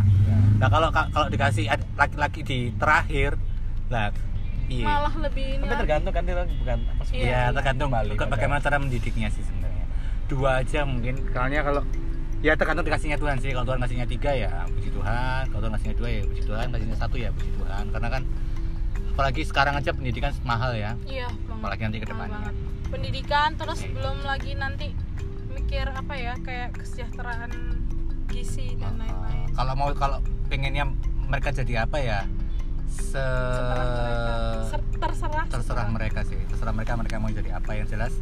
Nah 0.56 0.68
kalau 0.68 0.88
ka- 0.90 1.08
kalau 1.08 1.26
dikasih 1.26 1.64
laki-laki 1.94 2.40
di 2.42 2.58
terakhir, 2.76 3.40
lah 3.88 4.12
iya. 4.70 4.84
malah 4.86 5.14
lebih 5.18 5.46
ini 5.52 5.64
Tapi 5.64 5.80
tergantung 5.80 6.12
kan 6.12 6.22
itu 6.22 6.34
bukan 6.56 6.78
apa 6.86 7.02
sih? 7.04 7.14
Iya. 7.16 7.26
Iya, 7.26 7.42
tergantung 7.52 7.88
pada- 7.90 8.30
bagaimana 8.30 8.58
cara 8.58 8.76
mendidiknya 8.76 9.28
sih 9.28 9.42
sebenarnya. 9.42 9.84
Dua 10.26 10.50
aja 10.58 10.80
mungkin. 10.82 11.14
Soalnya 11.28 11.60
kalau 11.60 11.82
ya 12.40 12.54
tergantung 12.54 12.86
dikasihnya 12.86 13.18
Tuhan 13.18 13.36
sih. 13.36 13.50
Kalau 13.50 13.66
Tuhan 13.66 13.80
kasihnya 13.80 14.06
tiga 14.06 14.30
ya 14.32 14.50
puji 14.66 14.88
Tuhan. 14.88 15.42
Kalau 15.48 15.60
Tuhan 15.60 15.74
kasihnya 15.74 15.96
dua 15.96 16.08
ya 16.08 16.20
puji 16.24 16.42
Tuhan. 16.44 16.66
Kasihnya 16.70 16.96
satu 16.96 17.16
ya 17.16 17.28
puji 17.30 17.50
Tuhan. 17.52 17.84
Karena 17.90 18.08
kan 18.08 18.22
apalagi 19.10 19.42
sekarang 19.42 19.74
aja 19.74 19.90
pendidikan 19.90 20.30
mahal 20.42 20.72
ya. 20.72 20.94
iya 21.04 21.26
banget. 21.28 21.58
Apalagi 21.58 21.80
nanti 21.82 21.98
ke 21.98 22.06
Mahal 22.06 22.14
depannya. 22.16 22.38
banget. 22.40 22.54
pendidikan 22.88 23.48
terus 23.54 23.80
belum 23.86 24.18
lagi 24.20 24.52
nanti 24.54 24.86
mikir 25.48 25.86
apa 25.86 26.10
ya 26.12 26.34
kayak 26.40 26.74
kesejahteraan 26.74 27.50
gizi 28.26 28.74
dan 28.74 28.96
lain-lain 28.96 29.38
Uh, 29.40 29.46
kalau 29.52 29.74
mau 29.74 29.90
kalau 29.92 30.18
pengennya 30.46 30.86
mereka 31.22 31.50
jadi 31.52 31.84
apa 31.84 31.98
ya 31.98 32.26
se 32.90 33.26
terserah 35.00 35.46
terserah 35.48 35.86
mereka 35.88 36.20
sih. 36.26 36.36
Terserah 36.50 36.74
mereka 36.74 36.92
mereka 36.98 37.16
mau 37.22 37.30
jadi 37.30 37.56
apa. 37.56 37.70
Yang 37.78 37.96
jelas 37.96 38.12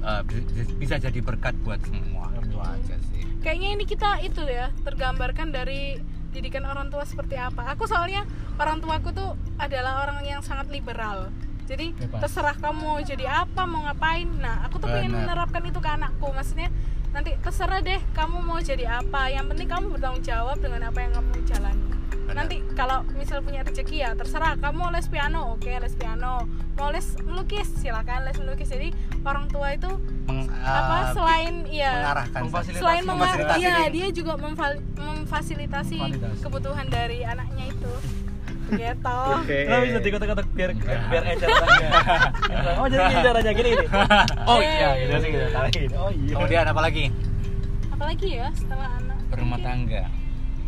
uh, 0.00 0.22
bi- 0.24 0.46
bisa 0.78 0.96
jadi 0.96 1.18
berkat 1.20 1.58
buat 1.66 1.82
semua. 1.84 2.30
Itu 2.38 2.58
aja 2.62 2.96
sih. 3.12 3.22
Kayaknya 3.42 3.68
ini 3.76 3.84
kita 3.84 4.10
itu 4.24 4.42
ya 4.46 4.70
tergambarkan 4.86 5.52
dari 5.52 5.98
didikan 6.32 6.64
orang 6.64 6.88
tua 6.92 7.02
seperti 7.04 7.34
apa. 7.36 7.74
Aku 7.74 7.88
soalnya 7.88 8.24
orang 8.60 8.78
tuaku 8.78 9.10
tuh 9.12 9.34
adalah 9.58 10.06
orang 10.06 10.22
yang 10.24 10.40
sangat 10.40 10.70
liberal. 10.70 11.28
Jadi 11.68 11.92
Bebas. 11.92 12.24
terserah 12.24 12.56
kamu 12.56 12.80
mau 12.80 13.00
jadi 13.04 13.44
apa 13.44 13.68
mau 13.68 13.84
ngapain. 13.84 14.28
Nah 14.40 14.64
aku 14.64 14.80
tuh 14.80 14.88
pengen 14.88 15.12
Benar. 15.12 15.36
menerapkan 15.36 15.62
itu 15.66 15.78
ke 15.82 15.90
anakku. 15.92 16.32
Maksudnya 16.32 16.72
nanti 17.12 17.36
terserah 17.44 17.84
deh 17.84 18.00
kamu 18.16 18.40
mau 18.40 18.56
jadi 18.60 19.04
apa. 19.04 19.28
Yang 19.28 19.52
penting 19.52 19.68
kamu 19.68 19.86
bertanggung 19.92 20.24
jawab 20.24 20.56
dengan 20.60 20.88
apa 20.88 20.98
yang 21.04 21.12
kamu 21.12 21.30
jalani. 21.44 21.97
Nanti 22.30 22.60
kalau 22.72 23.04
misal 23.12 23.40
punya 23.40 23.60
rezeki 23.60 23.96
ya 23.98 24.12
terserah 24.12 24.56
kamu 24.56 24.90
les 24.90 25.06
piano 25.06 25.52
oke 25.52 25.66
les 25.66 25.94
piano 25.94 26.44
mau 26.74 26.88
les 26.88 27.04
melukis 27.20 27.66
silakan 27.74 28.22
les 28.22 28.36
melukis 28.36 28.68
jadi 28.68 28.92
orang 29.22 29.48
tua 29.48 29.72
itu 29.72 29.90
Meng- 30.24 30.46
apa 30.58 30.94
ah, 30.94 31.04
selain 31.10 31.64
ya 31.66 31.92
selain 32.70 33.02
Memfasilitasi 33.02 33.60
iya 33.60 33.88
dia. 33.88 34.08
juga 34.10 34.36
memfal- 34.36 34.82
memfasilitasi 34.94 35.96
Validasi. 35.96 36.40
kebutuhan 36.40 36.86
dari 36.86 37.22
anaknya 37.22 37.64
itu 37.66 37.92
gitu 38.68 39.20
Kenapa 39.48 39.82
bisa 39.82 39.98
dikotak-kotak 39.98 40.46
biar 40.52 40.70
biar 41.08 41.22
encer 41.26 41.48
aja. 41.48 41.88
Oh 42.78 42.86
jadi 42.86 43.00
gini 43.08 43.22
caranya 43.24 43.52
gini 43.52 43.68
ini. 43.72 43.86
Oh 44.44 44.58
iya 44.60 44.88
gitu 44.98 45.14
sih 45.18 45.30
gitu. 45.32 45.46
Gini. 45.72 45.86
Oh 45.96 46.10
iya. 46.10 46.34
kemudian 46.36 46.64
apa 46.68 46.80
lagi 46.80 47.04
apalagi 47.90 48.28
ya 48.36 48.46
setelah 48.52 48.88
anak 48.94 49.18
berumah 49.28 49.58
tangga 49.58 50.04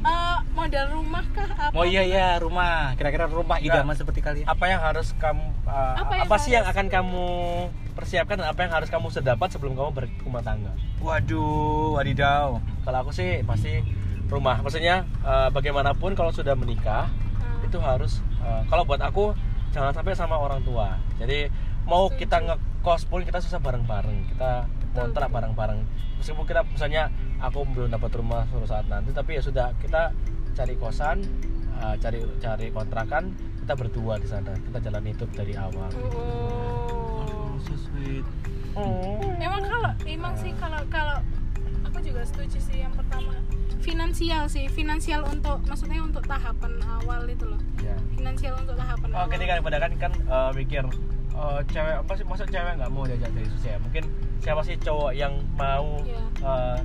eh, 0.02 0.38
modal 0.50 0.86
rumah 0.92 1.24
kah 1.30 1.48
apa 1.48 1.72
oh 1.72 1.84
iya 1.84 2.02
iya 2.02 2.28
rumah 2.36 2.92
kira-kira 2.94 3.24
rumah 3.26 3.58
idaman 3.58 3.92
seperti 3.92 4.20
kalian 4.20 4.44
apa 4.44 4.64
yang 4.66 4.80
harus 4.80 5.12
kamu 5.16 5.44
uh, 5.64 5.94
Apa 5.96 6.14
apa, 6.18 6.34
yang 6.34 6.40
sih 6.40 6.50
yang 6.52 6.64
harus- 6.64 6.72
akan 6.72 6.86
kamu 6.88 7.26
persiapkan 7.90 8.36
dan 8.36 8.48
apa 8.48 8.60
yang 8.60 8.72
harus 8.72 8.88
kamu 8.88 9.06
sedapat 9.08 9.48
sebelum 9.50 9.74
kamu 9.74 9.90
berumah 9.92 10.40
tangga? 10.40 10.72
waduh 10.98 11.94
wadidaw 11.94 12.56
Kalau 12.80 12.98
aku 12.98 13.10
sih 13.10 13.44
pasti 13.44 13.82
rumah. 14.26 14.58
Maksudnya 14.58 15.02
uh, 15.20 15.50
bagaimanapun 15.50 16.14
kalau 16.14 16.30
sudah 16.30 16.54
menikah 16.54 17.10
Hmm. 17.40 17.66
itu 17.66 17.76
harus 17.76 18.22
uh, 18.38 18.62
kalau 18.66 18.84
buat 18.84 19.00
aku 19.00 19.34
jangan 19.70 19.90
sampai 19.90 20.14
sama 20.14 20.34
orang 20.34 20.62
tua. 20.62 20.96
Jadi 21.16 21.50
mau 21.82 22.06
Setuju. 22.06 22.18
kita 22.20 22.36
ngekos 22.40 23.02
pun 23.04 23.20
kita 23.20 23.36
susah 23.38 23.58
bareng-bareng. 23.58 24.30
Kita 24.30 24.64
kontrak 24.92 25.28
bareng-bareng. 25.30 25.80
Meskipun 26.18 26.44
kita 26.44 26.60
misalnya 26.66 27.08
aku 27.40 27.64
belum 27.64 27.90
dapat 27.90 28.10
rumah 28.14 28.44
suatu 28.48 28.66
saat 28.68 28.86
nanti 28.86 29.10
tapi 29.10 29.38
ya 29.38 29.42
sudah 29.42 29.72
kita 29.80 30.12
cari 30.52 30.74
kosan, 30.76 31.24
uh, 31.78 31.94
cari 31.96 32.20
cari 32.38 32.68
kontrakan, 32.68 33.32
kita 33.62 33.72
berdua 33.74 34.20
di 34.20 34.28
sana. 34.28 34.52
Kita 34.52 34.78
jalan 34.80 35.04
hidup 35.06 35.30
dari 35.32 35.54
awal. 35.56 35.88
Oh. 36.14 37.56
so 37.60 37.76
sweet 37.76 38.24
Emang 39.36 39.60
kalau 39.60 39.92
emang 40.08 40.32
sih 40.32 40.52
kalau 40.56 40.80
kalau 40.88 41.20
aku 41.84 42.00
juga 42.00 42.24
setuju 42.24 42.56
sih 42.56 42.80
yang 42.80 42.94
pertama 42.96 43.36
finansial 43.80 44.48
sih 44.48 44.64
finansial 44.68 45.20
untuk 45.26 45.60
maksudnya 45.68 46.00
untuk 46.00 46.24
tahapan 46.24 46.80
awal 46.80 47.24
itu 47.28 47.44
loh 47.44 47.60
Ya. 47.80 47.96
finansial 48.12 48.56
untuk 48.60 48.76
tahapan 48.76 49.08
Oh, 49.12 49.24
awal 49.24 49.28
ketika 49.28 49.60
pada 49.60 49.78
kan 49.80 49.92
kan 49.98 50.12
eh, 50.16 50.50
mikir 50.56 50.84
eh, 51.40 51.60
cewek 51.66 51.94
apa 51.98 52.12
sih 52.12 52.24
masa 52.24 52.44
cewek 52.44 52.72
nggak 52.76 52.90
mau 52.90 53.02
diajak 53.02 53.30
dari 53.30 53.48
susah 53.48 53.70
ya? 53.70 53.78
Mungkin 53.80 54.04
siapa 54.38 54.60
sih 54.60 54.76
cowok 54.76 55.10
yang 55.12 55.32
mau 55.54 55.96
Iya. 56.00 56.20
eh, 56.42 56.78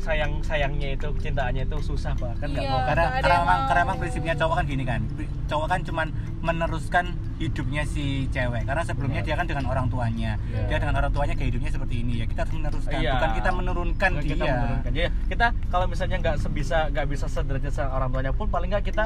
sayang 0.00 0.40
sayangnya 0.40 0.96
itu 0.96 1.12
cintaannya 1.14 1.62
itu 1.62 1.76
susah 1.78 2.16
pak 2.16 2.32
kan 2.40 2.48
nggak 2.48 2.64
Iya. 2.64 2.72
mau 2.72 2.80
karena 2.82 3.04
karena 3.20 3.36
mau. 3.38 3.68
karena 3.68 3.80
memang 3.84 3.98
prinsipnya 4.00 4.32
cowok 4.34 4.54
kan 4.56 4.64
gini 4.64 4.80
kan 4.82 5.00
cowok 5.44 5.66
kan 5.68 5.80
cuman 5.84 6.08
meneruskan 6.40 7.04
hidupnya 7.36 7.84
si 7.84 8.24
cewek 8.26 8.64
karena 8.64 8.80
sebelumnya 8.80 9.20
Iya. 9.20 9.26
dia 9.28 9.34
kan 9.36 9.44
dengan 9.44 9.64
orang 9.68 9.86
tuanya 9.86 10.40
Iya. 10.40 10.72
dia 10.72 10.78
dengan 10.80 10.96
orang 10.96 11.12
tuanya 11.12 11.34
kayak 11.36 11.48
hidupnya 11.52 11.70
seperti 11.70 11.94
ini 12.00 12.12
ya 12.16 12.24
kita 12.24 12.40
harus 12.42 12.54
meneruskan 12.56 12.96
Iya. 12.96 13.12
bukan 13.12 13.30
kita 13.36 13.50
menurunkan 13.52 14.10
Nggak 14.10 14.24
dia 14.24 14.32
kita 14.32 14.44
menurunkan. 14.48 14.90
Jadi 14.90 15.08
kita 15.28 15.46
kalau 15.68 15.84
misalnya 15.84 16.16
nggak 16.18 16.36
sebisa 16.40 16.78
nggak 16.88 17.06
bisa 17.06 17.26
sederajat 17.28 17.72
sama 17.74 17.90
orang 17.92 18.08
tuanya 18.08 18.32
pun 18.32 18.46
paling 18.48 18.68
nggak 18.72 18.84
kita 18.86 19.04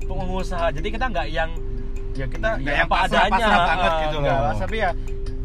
pengusaha. 0.00 0.66
Jadi 0.70 0.88
kita 0.90 1.06
nggak 1.06 1.26
yang 1.28 1.50
ya 2.12 2.26
kita 2.26 2.48
ya 2.58 2.72
yang 2.74 2.84
apa 2.84 2.96
pasrah- 2.96 3.08
adanya 3.22 3.30
pasrah 3.38 3.60
banget 3.64 3.90
eh, 3.90 4.00
gitu 4.02 4.16
nggak, 4.18 4.36
loh. 4.36 4.52
tapi 4.56 4.76
ya 4.78 4.90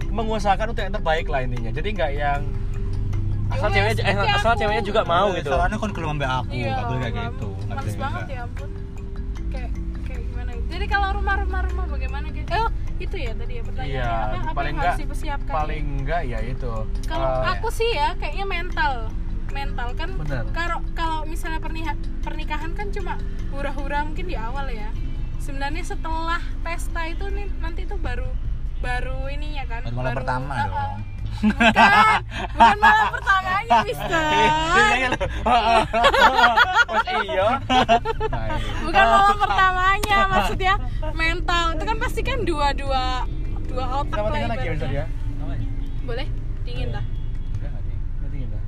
mengusahakan 0.08 0.66
untuk 0.70 0.82
yang 0.82 0.94
terbaik 0.94 1.28
lah 1.28 1.40
intinya. 1.42 1.72
Jadi 1.72 1.90
nggak 1.92 2.12
yang 2.14 2.42
asal 3.48 3.68
ceweknya 3.70 3.94
eh, 3.94 3.98
seperti 4.10 4.32
asal 4.34 4.50
aku. 4.50 4.60
ceweknya 4.60 4.84
juga 4.84 5.02
mau 5.04 5.28
gitu. 5.32 5.50
soalnya 5.52 5.78
kan 5.78 5.90
kalau 5.92 6.08
ambek 6.10 6.26
aku 6.28 6.50
iya 6.52 6.68
nggak 6.72 6.86
boleh 6.88 7.00
kayak 7.04 7.14
gitu 7.30 7.50
Nggak 7.56 7.78
males 7.78 7.96
banget 7.96 8.24
ya 8.26 8.40
ampun 8.42 8.70
kayak 9.48 9.70
kayak 10.02 10.22
gimana 10.24 10.50
gitu. 10.52 10.66
jadi 10.68 10.86
kalau 10.88 11.08
rumah 11.14 11.36
rumah 11.38 11.62
rumah 11.64 11.86
bagaimana 11.88 12.26
gitu 12.32 12.50
oh 12.52 12.68
itu 12.96 13.16
ya 13.18 13.32
tadi 13.34 13.54
ya 13.54 13.62
pertanyaannya 13.62 13.94
Iya, 13.94 14.10
apa, 14.50 14.60
yang 14.64 14.76
nggak 14.76 14.88
harus 14.88 15.00
dipersiapkan 15.00 15.54
paling 15.54 15.86
enggak 15.96 16.22
ya 16.26 16.40
itu. 16.42 16.74
kalau 17.06 17.28
Eh, 17.30 17.52
aku 17.52 17.68
sih 17.70 17.90
ya 17.92 18.10
kayaknya 18.16 18.46
mental 18.48 18.94
mental 19.52 19.88
kan 19.94 20.10
kalau 20.52 20.78
kalau 20.92 21.20
misalnya 21.24 21.60
perniha- 21.60 21.96
pernikahan 22.20 22.72
kan 22.74 22.88
cuma 22.90 23.14
hura-hura 23.52 24.04
mungkin 24.04 24.26
di 24.26 24.36
awal 24.36 24.66
ya 24.68 24.90
sebenarnya 25.46 25.84
setelah 25.86 26.42
pesta 26.60 27.02
itu 27.06 27.26
nih 27.28 27.46
nanti 27.60 27.86
itu 27.86 27.96
baru 27.96 28.26
baru 28.80 29.30
ininya 29.30 29.64
kan 29.66 29.82
Baru 29.84 29.96
malam 29.96 30.14
pertama 30.16 30.54
uh-uh. 30.54 30.68
dong. 30.68 30.96
bukan 31.36 31.92
bukan 32.50 32.78
malam 32.80 33.08
pertamanya 33.12 33.78
Mister 33.84 34.24
Iya 34.96 35.08
loh. 35.08 35.22
Mas 36.88 37.08
iyo. 37.20 37.48
bukan 38.82 39.06
malam 39.06 39.38
pertamanya 39.38 40.18
maksudnya 40.28 40.74
mental 41.14 41.66
itu 41.74 41.84
kan 41.84 41.98
pasti 42.00 42.22
kan 42.22 42.40
dua 42.42 42.68
dua 42.74 43.04
dua 43.66 43.86
otak 44.00 44.18
Sama 44.18 44.28
lah 44.28 44.38
tinggal 44.40 44.50
lagi 44.50 44.66
ya 44.66 44.72
Mister 44.72 44.90
ibaratnya. 44.90 45.04
ya. 45.04 45.06
boleh 46.04 46.28
dingin 46.64 46.90
lah 46.90 47.06
Nggak 47.56 48.30
dingin 48.32 48.50
lah. 48.50 48.64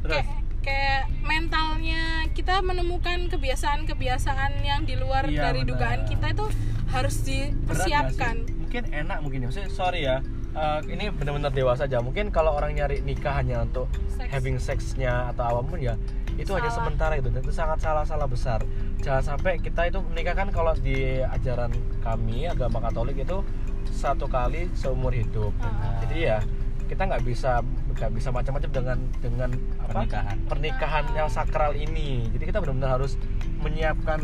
Terus 0.00 0.14
kayak 0.16 0.45
kayak 0.66 1.06
mentalnya 1.22 2.02
kita 2.34 2.58
menemukan 2.58 3.30
kebiasaan-kebiasaan 3.30 4.58
yang 4.60 4.82
di 4.82 4.98
luar 4.98 5.24
Iya, 5.24 5.48
dari 5.48 5.62
benar. 5.62 5.70
dugaan 5.70 6.00
kita 6.04 6.26
itu 6.34 6.46
harus 6.88 7.16
dipersiapkan 7.22 8.34
Mungkin 8.66 8.82
enak 8.90 9.18
mungkin 9.22 9.38
ya. 9.40 9.46
Maksudnya 9.46 9.70
sorry 9.70 10.02
ya. 10.02 10.18
eh, 10.52 10.80
ini 10.88 11.12
benar-benar 11.12 11.52
dewasa 11.52 11.84
aja. 11.84 12.00
Mungkin 12.00 12.32
kalau 12.32 12.50
orang 12.50 12.72
nyari 12.72 12.98
nikah 13.00 13.36
hanya 13.36 13.60
untuk 13.60 13.86
Seks. 14.10 14.26
having 14.26 14.56
sexnya 14.56 15.28
atau 15.30 15.44
apa 15.46 15.60
pun 15.62 15.78
ya 15.78 15.94
itu 16.34 16.48
hanya 16.50 16.68
Salah. 16.68 16.76
sementara 16.82 17.14
itu 17.14 17.28
dan 17.28 17.40
itu 17.40 17.52
sangat 17.52 17.78
salah-salah 17.78 18.24
besar. 18.24 18.60
Jangan 18.98 19.36
sampai 19.36 19.56
kita 19.56 19.86
itu 19.86 20.00
menikah 20.02 20.32
kan 20.34 20.48
kalau 20.48 20.72
di 20.74 21.20
ajaran 21.22 21.70
kami 22.00 22.44
agama 22.44 22.80
Katolik 22.80 23.20
itu 23.20 23.44
satu 23.86 24.26
kali 24.26 24.66
seumur 24.72 25.12
hidup. 25.12 25.52
Ah. 25.60 26.00
Jadi 26.02 26.24
ya 26.24 26.40
kita 26.86 27.04
nggak 27.04 27.22
bisa 27.22 27.60
nggak 27.96 28.10
bisa 28.12 28.28
macam-macam 28.28 28.70
dengan 28.70 28.98
dengan 29.18 29.50
apa 29.78 29.88
Pernikahan. 30.04 30.36
pernikahan 30.46 31.04
yang 31.12 31.28
sakral 31.28 31.72
ini. 31.72 32.28
Jadi 32.28 32.44
kita 32.44 32.60
benar-benar 32.60 32.96
harus 32.96 33.16
menyiapkan 33.58 34.20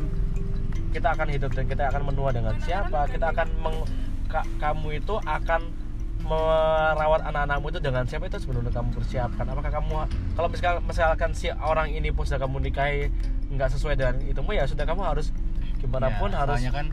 kita 0.90 1.08
akan 1.10 1.26
hidup 1.26 1.50
dan 1.50 1.64
kita 1.64 1.88
akan 1.88 2.02
menua 2.04 2.30
dengan 2.30 2.52
siapa. 2.58 3.08
Kita 3.08 3.32
akan 3.32 3.48
meng- 3.58 3.88
ka- 4.26 4.48
kamu 4.58 4.98
itu 4.98 5.16
akan 5.18 5.72
merawat 6.22 7.24
anak-anakmu 7.24 7.66
itu 7.68 7.80
dengan 7.80 8.04
siapa 8.04 8.24
itu 8.24 8.38
sebelumnya 8.38 8.70
kamu 8.70 8.92
persiapkan. 8.92 9.44
Apakah 9.44 9.72
kamu 9.72 9.92
kalau 10.32 10.48
misalkan 10.48 10.82
misalkan 10.84 11.30
si 11.32 11.50
orang 11.50 11.88
ini 11.88 12.08
pun 12.08 12.22
sudah 12.22 12.38
kamu 12.38 12.62
nikahi 12.62 13.10
nggak 13.50 13.68
sesuai 13.68 13.94
dengan 13.94 14.20
itumu 14.22 14.52
ya 14.52 14.64
sudah 14.64 14.84
kamu 14.84 15.02
harus 15.02 15.32
gimana 15.76 16.08
pun 16.14 16.30
Ya, 16.30 16.38
harus 16.38 16.56
soalnya 16.56 16.72
kan 16.72 16.86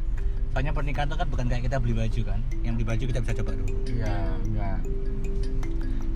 soalnya 0.50 0.74
pernikahan 0.74 1.08
itu 1.08 1.16
kan 1.16 1.28
bukan 1.30 1.46
kayak 1.46 1.64
kita 1.64 1.78
beli 1.78 1.94
baju 1.94 2.22
kan 2.26 2.40
yang 2.60 2.74
beli 2.74 2.84
baju 2.84 3.04
kita 3.06 3.20
bisa 3.22 3.34
coba 3.38 3.52
dulu 3.54 3.70
Iya, 3.86 4.16
enggak. 4.44 4.80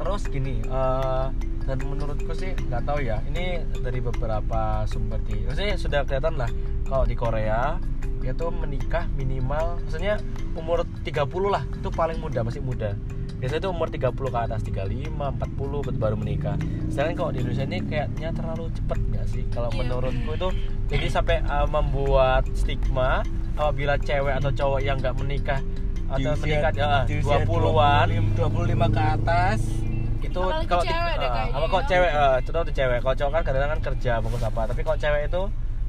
Terus 0.04 0.28
gini, 0.28 0.60
eh, 0.60 1.26
dan 1.64 1.78
menurutku 1.80 2.36
sih 2.36 2.52
nggak 2.52 2.84
tahu 2.84 3.00
ya. 3.00 3.24
Ini 3.24 3.64
dari 3.80 4.04
beberapa 4.04 4.84
sumber 4.84 5.24
di, 5.24 5.48
maksudnya 5.48 5.80
sudah 5.80 6.04
kelihatan 6.04 6.36
lah 6.36 6.52
kalau 6.84 7.08
di 7.08 7.16
Korea 7.16 7.80
itu 8.20 8.48
menikah 8.52 9.08
minimal, 9.16 9.80
maksudnya 9.80 10.20
umur 10.56 10.84
30 11.08 11.24
lah, 11.48 11.64
itu 11.64 11.88
paling 11.88 12.20
muda 12.20 12.44
masih 12.44 12.60
muda. 12.60 13.00
Biasanya 13.40 13.60
itu 13.60 13.72
umur 13.72 13.88
30 13.88 14.28
ke 14.28 14.40
atas, 14.40 14.60
35, 14.64 15.32
40 15.32 15.84
baru- 15.84 16.00
baru 16.00 16.16
menikah. 16.16 16.56
Sedangkan 16.88 17.16
kalau 17.18 17.32
di 17.32 17.40
Indonesia 17.40 17.64
ini 17.64 17.80
kayaknya 17.84 18.30
terlalu 18.32 18.72
cepet 18.72 19.00
nggak 19.08 19.26
sih? 19.28 19.44
Kalau 19.52 19.72
Iya. 19.72 19.78
menurutku 19.80 20.32
itu 20.36 20.50
jadi 20.88 21.08
sampai 21.08 21.44
eh, 21.44 21.68
membuat 21.68 22.44
stigma 22.56 23.24
apabila 23.56 23.96
cewek 23.96 24.36
atau 24.36 24.52
cowok 24.52 24.80
yang 24.80 25.00
nggak 25.00 25.16
menikah 25.16 25.60
atau 26.08 26.32
menikah 26.40 26.72
ya, 26.72 26.92
20-an 27.08 28.08
25 28.36 28.88
ke 28.88 29.02
atas 29.02 29.83
itu 30.24 30.40
Apalagi 30.40 30.68
kalau 30.68 30.84
di- 30.84 30.90
cewek 30.90 31.14
deh 31.14 31.30
kayaknya 31.30 31.54
apa 31.54 31.66
kok 31.68 31.78
ya. 31.78 31.88
cewek 31.88 32.12
eh, 32.12 32.38
contoh 32.42 32.62
tuh 32.64 32.74
cewek. 32.74 32.98
Kalau 33.00 33.16
cowok 33.16 33.32
kan 33.32 33.42
kadang-kadang 33.44 33.72
kan 33.72 33.82
kerja 33.84 34.12
bungkus 34.20 34.44
apa. 34.44 34.62
Tapi 34.66 34.82
kalau 34.82 34.98
cewek 34.98 35.22
itu 35.28 35.42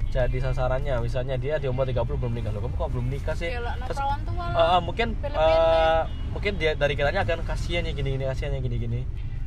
jadi 0.06 0.38
sasarannya 0.40 0.94
misalnya 1.00 1.34
dia 1.34 1.54
di 1.56 1.66
umur 1.66 1.84
30 1.84 2.06
belum 2.06 2.32
nikah. 2.32 2.50
Loh 2.50 2.62
kamu 2.62 2.74
kok 2.76 2.90
belum 2.90 3.06
nikah 3.08 3.34
sih? 3.34 3.50
Terus, 3.50 3.98
tua 3.98 4.46
eh, 4.46 4.80
mungkin 4.80 5.08
eh, 5.16 6.00
mungkin 6.30 6.52
dia 6.54 6.72
dari 6.72 6.94
kitanya 6.94 7.22
akan 7.22 7.42
kasihan 7.42 7.82
ya 7.82 7.92
gini-gini 7.92 8.24
kasihan 8.24 8.52
ya 8.52 8.60
gini-gini. 8.60 9.00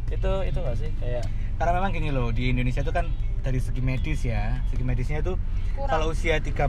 Itu 0.08 0.32
itu 0.44 0.58
gak 0.58 0.76
sih? 0.76 0.92
Kayak 0.98 1.24
karena 1.58 1.72
memang 1.74 1.92
gini 1.92 2.10
loh 2.12 2.30
di 2.30 2.52
Indonesia 2.52 2.80
itu 2.80 2.92
kan 2.92 3.08
dari 3.42 3.60
segi 3.60 3.80
medis 3.80 4.24
ya. 4.24 4.60
Segi 4.68 4.84
medisnya 4.84 5.20
itu 5.20 5.40
Kurang. 5.74 5.88
kalau 5.90 6.06
usia 6.12 6.36
30 6.38 6.68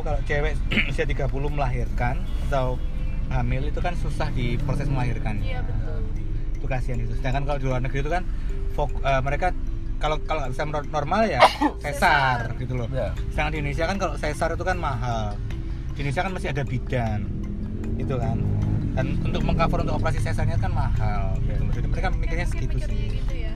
kalau 0.00 0.18
cewek 0.24 0.52
usia 0.90 1.04
30 1.04 1.26
melahirkan 1.48 2.18
atau 2.46 2.78
hamil 3.28 3.62
itu 3.64 3.78
kan 3.78 3.94
susah 3.94 4.30
di 4.30 4.58
proses 4.58 4.86
melahirkan. 4.86 5.38
Iya 5.38 5.62
betul 5.62 6.02
kasihan 6.70 7.02
itu. 7.02 7.18
Sedangkan 7.18 7.42
kalau 7.42 7.58
di 7.58 7.66
luar 7.66 7.82
negeri 7.82 7.98
itu 8.06 8.10
kan 8.10 8.22
fok, 8.78 8.90
eh, 9.02 9.20
mereka 9.26 9.50
kalau 10.00 10.16
kalau 10.24 10.46
nggak 10.46 10.52
bisa 10.56 10.64
normal 10.88 11.20
ya 11.28 11.40
sesar 11.84 12.56
gitu 12.56 12.78
loh. 12.78 12.88
Ya. 12.88 13.12
Sedangkan 13.34 13.52
di 13.52 13.58
Indonesia 13.60 13.84
kan 13.90 13.96
kalau 13.98 14.14
sesar 14.16 14.48
itu 14.54 14.64
kan 14.64 14.76
mahal. 14.78 15.36
Di 15.92 16.06
Indonesia 16.06 16.22
kan 16.24 16.32
masih 16.32 16.48
ada 16.54 16.62
bidan 16.64 17.20
itu 18.00 18.14
kan. 18.16 18.38
Dan 18.90 19.06
untuk 19.22 19.42
mengcover 19.44 19.86
untuk 19.86 20.00
operasi 20.00 20.18
sesarnya 20.24 20.56
kan 20.56 20.72
mahal. 20.72 21.36
Gitu. 21.44 21.60
Loh. 21.60 21.72
jadi 21.74 21.86
mereka 21.86 22.08
mikirnya 22.16 22.46
segitu 22.48 22.76
sih. 22.80 23.20
gitu 23.20 23.34
ya? 23.34 23.54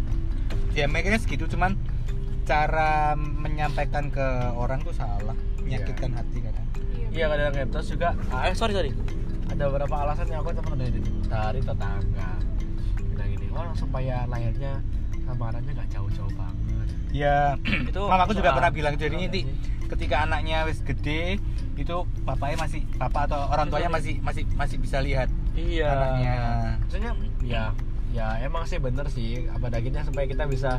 Ya 0.76 0.84
mikirnya 0.90 1.18
segitu 1.22 1.48
cuman 1.48 1.78
cara 2.44 3.16
menyampaikan 3.16 4.12
ke 4.12 4.26
orang 4.52 4.84
tuh 4.84 4.92
salah. 4.92 5.34
Menyakitkan 5.64 6.12
hati 6.12 6.44
kadang. 6.44 6.66
Iya 7.14 7.30
kadang-kadang 7.30 7.70
terus 7.72 7.86
juga 7.88 8.08
ah, 8.28 8.50
eh 8.50 8.54
sorry 8.54 8.76
sorry. 8.76 8.92
Ada 9.48 9.70
beberapa 9.70 9.94
alasan 9.96 10.28
yang 10.28 10.44
aku 10.44 10.52
teman 10.52 10.76
dari 10.76 11.00
dari 11.30 11.60
tetangga 11.62 12.53
oh 13.54 13.72
supaya 13.74 14.26
lahirnya 14.26 14.82
sama 15.22 15.48
anaknya 15.48 15.72
nggak 15.74 15.90
jauh-jauh 15.90 16.32
banget. 16.32 16.88
Ya 17.10 17.54
itu 17.90 18.02
mamaku 18.02 18.32
juga 18.34 18.50
soal- 18.50 18.58
pernah 18.58 18.70
bilang 18.70 18.94
jadi 18.94 19.18
sih. 19.24 19.44
ketika 19.86 20.16
anaknya 20.22 20.64
wis 20.64 20.80
gede 20.80 21.38
itu 21.74 21.96
bapaknya 22.22 22.56
masih 22.60 22.82
bapak 22.94 23.26
atau 23.26 23.40
orang 23.46 23.66
tuanya 23.68 23.88
masih 23.88 24.18
masih 24.20 24.42
masih 24.52 24.76
bisa 24.76 24.98
lihat 24.98 25.26
iya. 25.54 25.90
anaknya. 25.90 26.34
maksudnya 26.80 27.10
ya 27.40 27.64
ya 28.10 28.26
emang 28.40 28.62
sih 28.64 28.78
bener 28.78 29.06
sih. 29.08 29.46
Apa 29.48 29.66
dagingnya 29.68 30.02
supaya 30.02 30.26
kita 30.26 30.44
bisa 30.44 30.78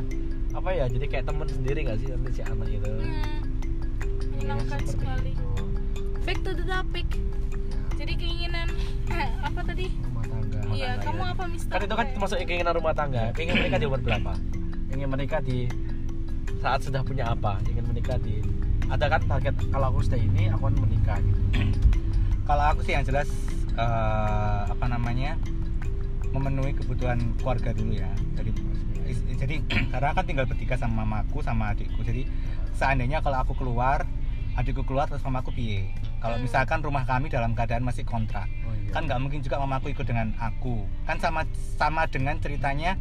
apa 0.52 0.70
ya 0.72 0.88
jadi 0.88 1.06
kayak 1.06 1.26
teman 1.26 1.48
sendiri 1.48 1.84
nggak 1.84 2.00
sih 2.00 2.08
nanti 2.10 2.30
si 2.32 2.42
anak 2.42 2.68
itu 2.70 2.88
Hmm, 2.88 3.04
Iya, 4.36 4.52
menyenangkan 4.52 4.80
seperti 4.82 4.92
sekali. 4.94 5.32
itu. 5.32 5.48
back 6.22 6.40
to 6.42 6.52
the 6.54 6.66
topic. 6.66 7.08
Jadi 7.96 8.14
keinginan 8.14 8.68
apa 9.48 9.62
tadi 9.64 9.86
rumah 10.76 10.86
tangga 10.86 11.00
iya 11.00 11.06
kamu 11.08 11.24
apa 11.24 11.44
Mister? 11.48 11.72
Kan 11.72 11.82
itu 11.82 11.96
kan 11.96 12.06
termasuk 12.12 12.38
keinginan 12.44 12.74
rumah 12.76 12.94
tangga. 12.94 13.24
Ingin 13.36 13.56
menikah 13.56 13.80
di 13.80 13.86
umur 13.88 14.02
berapa? 14.04 14.34
Ingin 14.92 15.08
menikah 15.10 15.40
di 15.42 15.58
saat 16.60 16.80
sudah 16.84 17.02
punya 17.02 17.32
apa? 17.32 17.58
Ingin 17.68 17.86
menikah 17.88 18.18
di 18.20 18.44
ada 18.86 19.06
kan 19.10 19.22
target 19.26 19.56
kalau 19.74 19.90
aku 19.90 20.00
sudah 20.06 20.20
ini 20.20 20.52
aku 20.52 20.70
akan 20.70 20.78
menikah 20.78 21.18
gitu. 21.24 21.42
Kalau 22.46 22.64
aku 22.70 22.80
sih 22.86 22.94
yang 22.94 23.02
jelas 23.02 23.26
eh, 23.74 24.62
apa 24.70 24.86
namanya 24.86 25.40
memenuhi 26.30 26.76
kebutuhan 26.76 27.18
keluarga 27.40 27.74
dulu 27.74 27.96
ya. 27.96 28.12
Jadi 28.38 28.52
jadi 29.38 29.56
karena 29.94 30.10
kan 30.14 30.26
tinggal 30.26 30.46
bertiga 30.46 30.76
sama 30.78 31.02
mamaku 31.02 31.42
sama 31.42 31.74
adikku. 31.74 32.06
Jadi 32.06 32.30
seandainya 32.76 33.24
kalau 33.26 33.42
aku 33.42 33.58
keluar 33.58 34.06
adikku 34.56 34.86
keluar 34.86 35.10
terus 35.10 35.26
mamaku 35.26 35.50
piye? 35.56 35.90
Kalau 36.22 36.38
Hmm. 36.38 36.46
misalkan 36.46 36.80
rumah 36.82 37.06
kami 37.06 37.30
dalam 37.30 37.54
keadaan 37.54 37.86
masih 37.86 38.02
kontrak 38.02 38.50
iya. 38.50 38.65
Kan 38.96 39.04
nggak 39.04 39.20
mungkin 39.20 39.44
juga 39.44 39.60
mamaku 39.60 39.92
ikut 39.92 40.08
dengan 40.08 40.32
aku 40.40 40.88
kan 41.04 41.20
sama 41.20 41.44
sama 41.76 42.08
dengan 42.08 42.40
ceritanya 42.40 42.96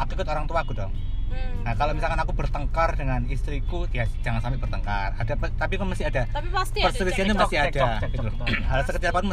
aku 0.00 0.16
ikut 0.16 0.24
orang 0.24 0.48
tuaku 0.48 0.72
dong 0.72 0.96
Hmm. 1.26 1.66
nah 1.66 1.74
kalau 1.74 1.90
misalkan 1.90 2.22
aku 2.22 2.38
bertengkar 2.38 2.94
dengan 2.94 3.26
istriku 3.26 3.90
ya 3.90 4.06
jangan 4.22 4.38
sampai 4.38 4.62
bertengkar 4.62 5.10
ada 5.18 5.34
tapi 5.58 5.74
kan 5.74 5.90
masih 5.90 6.06
ada 6.06 6.22
tapi 6.30 6.46
pasti 6.54 6.78
ada 6.78 6.94
perselisihan 6.94 7.26
itu 7.26 7.34
cekcok. 7.34 7.50
masih 7.50 7.58
ada 7.58 7.86
gitu 8.06 8.28
hal 8.62 8.78
sekecil 8.86 9.10
apa 9.10 9.18
pun 9.26 9.28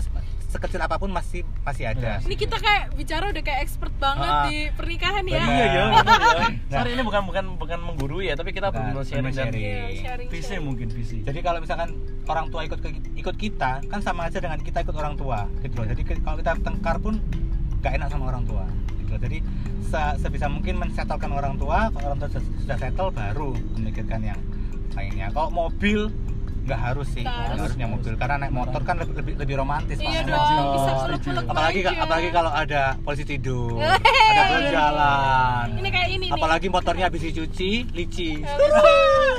sekecil 0.53 0.77
apa 0.77 0.95
pun 0.95 1.09
masih 1.09 1.41
masih 1.59 1.85
ada. 1.87 2.21
Ini 2.21 2.35
kita 2.35 2.55
kayak 2.55 2.93
bicara 2.93 3.25
udah 3.27 3.41
kayak 3.41 3.59
expert 3.61 3.89
banget 3.95 4.29
Ah. 4.29 4.45
di 4.45 4.69
pernikahan 4.71 5.25
ya. 5.25 5.41
Iya 5.41 5.65
ya 5.67 5.83
Nah. 5.89 6.45
sorry 6.71 6.89
ini 6.91 7.01
bukan 7.01 7.21
bukan 7.23 7.45
bukan 7.57 7.79
menggurui 7.81 8.25
ya 8.25 8.35
tapi 8.35 8.51
kita 8.51 8.69
Bukan, 8.69 8.93
benar 8.93 9.05
sharing. 9.33 9.33
Iya, 9.51 9.81
sharing, 9.99 10.27
visi 10.29 10.55
mungkin 10.59 10.87
visi. 10.87 11.17
Jadi 11.19 11.39
kalau 11.39 11.57
misalkan 11.57 11.97
orang 12.25 12.47
tua 12.47 12.61
ikut 12.63 12.79
ke- 12.79 13.01
ikut 13.15 13.35
kita 13.35 13.81
kan 13.83 13.99
sama 13.99 14.25
aja 14.25 14.37
dengan 14.37 14.57
kita 14.57 14.79
ikut 14.79 14.93
orang 14.93 15.13
tua 15.13 15.49
gitu 15.59 15.73
loh. 15.75 15.87
Jadi 15.87 16.01
ke- 16.03 16.21
kalau 16.21 16.37
kita 16.37 16.53
tengkar 16.59 16.97
pun 16.97 17.17
gak 17.79 17.93
enak 17.93 18.07
sama 18.07 18.29
orang 18.29 18.43
tua 18.43 18.63
gitu 18.95 19.09
loh. 19.09 19.19
jadi 19.19 19.37
se- 19.83 20.15
sebisa 20.19 20.47
mungkin 20.47 20.77
mensetelkan 20.77 21.29
orang 21.29 21.55
tua 21.55 21.89
kalau 21.89 22.05
orang 22.07 22.19
tua 22.19 22.29
sudah, 22.31 22.45
sudah 22.59 22.77
settle 22.77 23.09
baru 23.09 23.49
memikirkan 23.73 24.21
yang 24.23 24.39
lainnya. 24.91 25.27
Kalau 25.29 25.49
mobil 25.49 26.13
nggak 26.63 26.79
harus 26.81 27.07
sih 27.09 27.21
Nggak 27.21 27.33
nggak 27.33 27.45
harus. 27.45 27.61
harusnya 27.61 27.85
mobil. 27.85 28.13
Karena 28.15 28.35
naik 28.37 28.53
motor 28.53 28.81
kan 28.81 28.95
lebih 28.95 29.13
lebih, 29.15 29.33
lebih 29.35 29.55
romantis 29.57 29.97
iya 29.97 30.21
dong 30.21 30.39
Setuju. 30.39 30.63
bisa 30.71 30.91
peluk-peluk 30.97 31.43
apalagi 31.45 31.79
manja. 31.81 32.01
apalagi 32.01 32.29
kalau 32.31 32.51
ada 32.53 32.81
polisi 32.99 33.23
tidur 33.25 33.77
ada 33.79 34.43
berjalan. 34.49 35.65
Ini 35.75 35.89
kayak 35.89 36.09
ini 36.09 36.23
nih. 36.23 36.29
Apalagi 36.31 36.67
motornya 36.67 37.05
habis 37.05 37.21
dicuci 37.21 37.71
licin. 37.91 38.41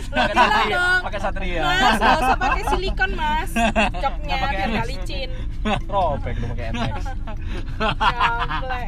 Pakai 0.06 0.34
satria 0.34 0.82
pakai 1.00 1.20
satria. 1.20 1.62
Mas, 1.64 1.96
gak 1.96 2.18
usah 2.18 2.36
pakai 2.36 2.62
silikon 2.66 3.10
mas. 3.14 3.50
Nggak 4.24 4.38
pakai 4.38 4.54
biar 4.54 4.68
gak 4.70 4.84
NX. 4.84 4.90
licin 4.90 5.30
robek 5.88 6.34
lu 6.40 6.46
pakai 6.52 6.66
NX 6.76 6.96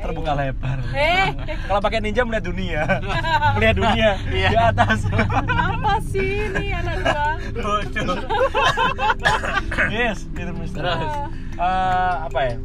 terbuka 0.05 0.33
lebar. 0.37 0.79
Eh, 0.93 1.29
kalau 1.67 1.81
pakai 1.81 1.99
ninja 2.05 2.23
melihat 2.23 2.45
dunia. 2.49 2.83
Melihat 3.57 3.77
dunia 3.81 4.11
di 4.29 4.41
atas. 4.45 5.09
Apa 5.47 5.95
sih 6.05 6.53
ini 6.53 6.77
anak 6.77 6.97
dua? 7.01 7.27
bodoh 7.57 8.19
yes 9.89 10.29
itu 10.29 10.53
mister. 10.53 10.85
Terus? 10.85 11.12
Eh, 11.57 12.15
apa 12.29 12.41
ya? 12.45 12.57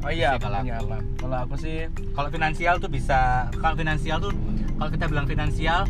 Oh 0.00 0.12
iya 0.12 0.30
kalau 0.40 0.64
aku. 0.64 0.96
kalau 1.20 1.38
aku 1.44 1.54
sih 1.60 1.86
kalau 2.16 2.28
finansial 2.32 2.82
tuh 2.82 2.90
bisa. 2.90 3.48
Kalau 3.60 3.76
finansial 3.78 4.18
tuh 4.18 4.32
kalau 4.80 4.90
kita 4.90 5.04
bilang 5.06 5.26
finansial 5.28 5.86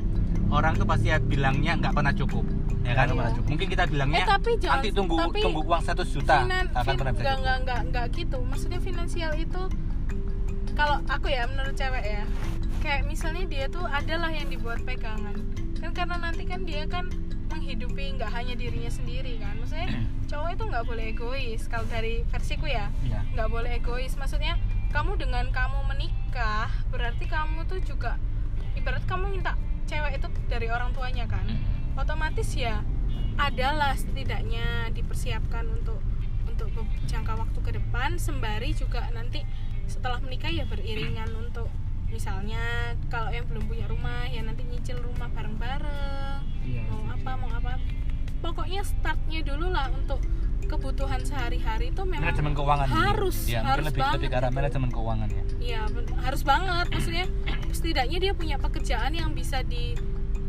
orang 0.51 0.75
tuh 0.75 0.87
pasti 0.87 1.15
ya 1.15 1.23
bilangnya 1.23 1.79
nggak 1.79 1.95
pernah 1.95 2.11
cukup 2.11 2.43
ya 2.83 2.93
kan? 2.95 3.07
Cukup. 3.07 3.45
mungkin 3.47 3.67
kita 3.69 3.85
bilangnya 3.87 4.19
Eh, 4.19 4.29
tapi 4.29 4.51
jangan- 4.57 4.73
nanti 4.79 4.89
tunggu 4.91 5.17
tapi 5.19 5.41
tunggu 5.41 5.61
uang 5.63 5.83
100 5.83 6.09
juta 6.09 6.37
Finan, 6.41 6.67
akan 6.71 6.83
fin, 6.83 6.97
pernah 6.97 7.13
enggak, 7.13 7.37
enggak, 7.37 7.57
enggak, 7.59 7.81
enggak 7.83 8.07
gitu. 8.15 8.39
Maksudnya 8.43 8.81
finansial 8.81 9.33
itu 9.35 9.63
Kalau 10.71 10.97
aku 11.05 11.29
ya 11.29 11.45
menurut 11.45 11.75
cewek 11.75 12.01
ya 12.03 12.25
Kayak 12.79 13.05
misalnya 13.05 13.45
dia 13.45 13.65
tuh 13.69 13.85
adalah 13.85 14.31
yang 14.31 14.49
dibuat 14.49 14.81
pegangan. 14.81 15.37
Kan 15.77 15.93
karena 15.93 16.17
nanti 16.19 16.43
kan 16.43 16.65
dia 16.65 16.87
kan 16.87 17.13
menghidupi 17.51 18.17
nggak 18.17 18.31
hanya 18.31 18.55
dirinya 18.55 18.89
sendiri 18.89 19.37
kan. 19.37 19.53
Maksudnya 19.55 19.89
cowok 20.31 20.49
itu 20.51 20.63
nggak 20.65 20.85
boleh 20.87 21.05
egois. 21.07 21.63
Kalau 21.67 21.85
dari 21.87 22.25
versiku 22.25 22.65
ya 22.65 22.89
Iya. 23.03 23.21
nggak 23.31 23.49
boleh 23.49 23.77
egois. 23.77 24.17
Maksudnya 24.17 24.57
kamu 24.89 25.21
dengan 25.21 25.45
kamu 25.51 25.85
menikah 25.87 26.73
berarti 26.89 27.25
kamu 27.25 27.63
tuh 27.65 27.79
juga 27.81 28.17
ibarat 28.73 29.05
kamu 29.05 29.29
minta 29.31 29.55
cewek 29.85 30.17
itu 30.17 30.29
dari 30.47 30.67
orang 30.67 30.91
tuanya 30.91 31.27
kan 31.27 31.45
otomatis 32.01 32.49
ya 32.53 32.81
adalah 33.37 33.93
setidaknya 33.95 34.91
dipersiapkan 34.91 35.65
untuk 35.71 36.01
untuk 36.45 36.69
jangka 37.05 37.37
waktu 37.37 37.59
ke 37.61 37.71
depan 37.73 38.17
sembari 38.17 38.73
juga 38.73 39.09
nanti 39.11 39.41
setelah 39.85 40.21
menikah 40.21 40.49
ya 40.49 40.65
beriringan 40.65 41.29
untuk 41.35 41.69
misalnya 42.07 42.61
kalau 43.07 43.31
yang 43.31 43.47
belum 43.47 43.65
punya 43.65 43.87
rumah 43.87 44.27
ya 44.27 44.43
nanti 44.43 44.65
nyicil 44.65 44.99
rumah 44.99 45.31
bareng-bareng 45.31 46.43
Iya, 46.61 46.85
mau 46.87 47.01
setuju. 47.01 47.15
apa 47.17 47.31
mau 47.37 47.51
apa 47.51 47.73
pokoknya 48.41 48.83
startnya 48.83 49.41
dulu 49.41 49.71
lah 49.71 49.89
untuk 49.91 50.21
kebutuhan 50.63 51.23
sehari-hari 51.23 51.91
itu 51.91 52.03
memang 52.05 52.31
manajemen 52.31 52.53
keuangan 52.53 52.87
harus 52.87 53.37
ya, 53.45 53.65
harus 53.65 53.85
lebih 53.87 53.99
banget 53.99 54.17
lebih 54.21 54.29
ke 54.29 54.37
arah 54.37 54.53
manajemen 54.53 54.91
keuangan 54.91 55.29
ya 55.29 55.45
Iya, 55.61 55.83
harus 56.25 56.41
banget. 56.41 56.87
Maksudnya 56.89 57.27
setidaknya 57.69 58.19
dia 58.19 58.33
punya 58.33 58.57
pekerjaan 58.57 59.13
yang 59.13 59.37
bisa 59.37 59.61
di 59.61 59.93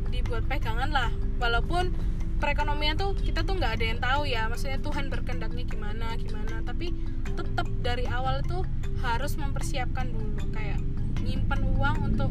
dibuat 0.08 0.48
pegangan 0.48 0.88
lah. 0.88 1.12
Walaupun 1.42 1.90
perekonomian 2.38 2.96
tuh 2.96 3.18
kita 3.18 3.42
tuh 3.42 3.58
nggak 3.58 3.82
ada 3.82 3.86
yang 3.86 4.00
tahu 4.00 4.22
ya. 4.30 4.46
Maksudnya 4.48 4.78
Tuhan 4.80 5.10
berkehendaknya 5.10 5.66
gimana 5.66 6.14
gimana. 6.22 6.62
Tapi 6.62 6.94
tetap 7.34 7.66
dari 7.82 8.06
awal 8.06 8.46
tuh 8.46 8.62
harus 9.02 9.34
mempersiapkan 9.36 10.14
dulu 10.14 10.46
kayak 10.54 10.78
nyimpen 11.26 11.62
uang 11.78 12.14
untuk 12.14 12.30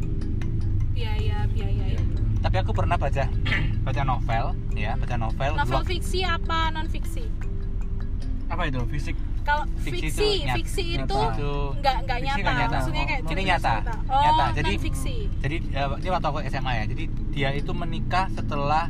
biaya-biaya 0.92 1.96
itu. 1.96 2.20
tapi 2.40 2.57
aku 2.61 2.73
pernah 2.75 2.96
baca 3.01 3.25
baca 3.87 4.03
novel 4.05 4.53
ya 4.75 4.96
baca 4.99 5.16
novel 5.16 5.53
Novel 5.57 5.83
fiksi 5.87 6.20
apa 6.27 6.68
non 6.75 6.88
fiksi? 6.88 7.25
apa 8.51 8.66
itu 8.66 8.83
fisik 8.90 9.16
Kalau 9.40 9.64
Fiksi 9.79 9.90
fiksi, 10.05 10.11
itu 10.12 10.26
nyata- 10.42 10.57
fiksi 10.57 10.85
nyata. 10.92 11.18
itu 11.33 11.53
nggak 11.74 11.96
nggak 12.03 12.18
nyata. 12.20 12.50
nyata. 12.53 12.74
Maksudnya 12.76 13.05
kayak 13.05 13.20
Ini 13.20 13.26
cerita- 13.26 13.48
nyata. 13.48 13.72
cerita. 13.74 13.94
Oh, 14.07 14.20
Nyata. 14.20 14.44
Jadi- 14.53 14.70
non 14.70 14.83
fiksi. 14.83 15.16
jadi 15.40 15.57
eh, 15.70 15.88
ini 15.96 16.09
waktu 16.09 16.26
aku 16.26 16.38
SMA 16.44 16.72
ya 16.74 16.85
jadi 16.87 17.05
dia 17.31 17.48
itu 17.53 17.72
menikah 17.72 18.26
setelah 18.31 18.85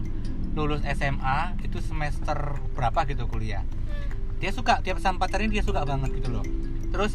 lulus 0.50 0.82
SMA 0.84 1.38
itu 1.62 1.78
semester 1.80 2.38
berapa 2.72 3.06
gitu 3.06 3.24
kuliah 3.24 3.62
dia 4.36 4.50
suka 4.50 4.80
dia 4.80 4.92
pesan 4.92 5.14
pacarnya 5.14 5.46
dia 5.48 5.62
suka 5.62 5.84
banget 5.84 6.10
gitu 6.12 6.32
loh 6.32 6.44
terus 6.90 7.14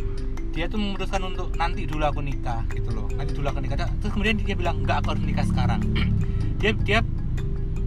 dia 0.54 0.66
tuh 0.66 0.78
memutuskan 0.78 1.18
untuk 1.24 1.50
nanti 1.52 1.82
dulu 1.82 2.00
aku 2.02 2.22
nikah 2.22 2.62
gitu 2.70 2.88
loh 2.92 3.10
nanti 3.10 3.32
dulu 3.32 3.44
aku 3.44 3.58
nikah 3.58 3.76
terus 3.92 4.08
kemudian 4.08 4.38
dia 4.38 4.54
bilang 4.54 4.80
enggak 4.80 5.02
aku 5.02 5.12
harus 5.12 5.24
nikah 5.24 5.42
sekarang 5.44 5.82
dia 6.60 6.70
dia 6.78 6.98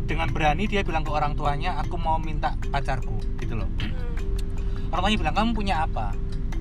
dengan 0.03 0.27
berani 0.27 0.65
dia 0.65 0.81
bilang 0.81 1.01
ke 1.01 1.11
orang 1.11 1.31
tuanya 1.33 1.77
aku 1.77 1.95
mau 1.95 2.17
minta 2.17 2.53
pacarku 2.67 3.15
gitu 3.39 3.55
loh 3.55 3.69
Hmm, 3.79 3.95
orang 4.89 5.01
tuanya 5.09 5.19
bilang 5.21 5.35
kamu 5.35 5.49
punya 5.55 5.75
apa? 5.85 6.13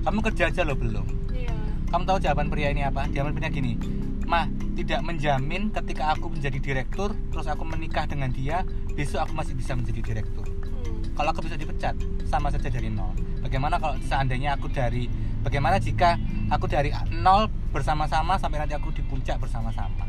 Kamu 0.05 0.19
kerja 0.23 0.49
aja 0.49 0.61
loh 0.63 0.77
belum. 0.77 1.07
Iya. 1.33 1.53
kamu 1.89 2.03
tahu 2.05 2.17
jawaban 2.21 2.47
pria 2.53 2.69
ini 2.69 2.85
apa? 2.85 3.09
Jawaban 3.09 3.33
pria 3.33 3.49
gini 3.49 3.99
mah 4.29 4.45
tidak 4.77 5.01
menjamin 5.01 5.73
ketika 5.73 6.13
aku 6.13 6.29
menjadi 6.29 6.61
direktur 6.61 7.17
terus 7.33 7.49
aku 7.49 7.65
menikah 7.65 8.05
dengan 8.05 8.29
dia 8.29 8.61
besok 8.93 9.25
aku 9.25 9.33
masih 9.33 9.57
bisa 9.57 9.73
menjadi 9.73 10.05
direktur. 10.05 10.45
Hmm. 10.45 11.17
kalau 11.17 11.33
aku 11.33 11.49
bisa 11.49 11.57
dipecat 11.57 11.97
sama 12.29 12.53
saja 12.53 12.69
dari 12.69 12.93
nol. 12.93 13.11
Bagaimana 13.41 13.81
kalau 13.81 13.97
seandainya 14.05 14.53
aku 14.53 14.69
dari 14.69 15.09
bagaimana 15.41 15.81
jika 15.81 16.21
aku 16.53 16.69
dari 16.69 16.93
nol 17.09 17.49
bersama-sama 17.73 18.37
sampai 18.37 18.61
nanti 18.61 18.77
aku 18.77 18.93
di 18.93 19.01
puncak 19.01 19.41
bersama-sama? 19.41 20.05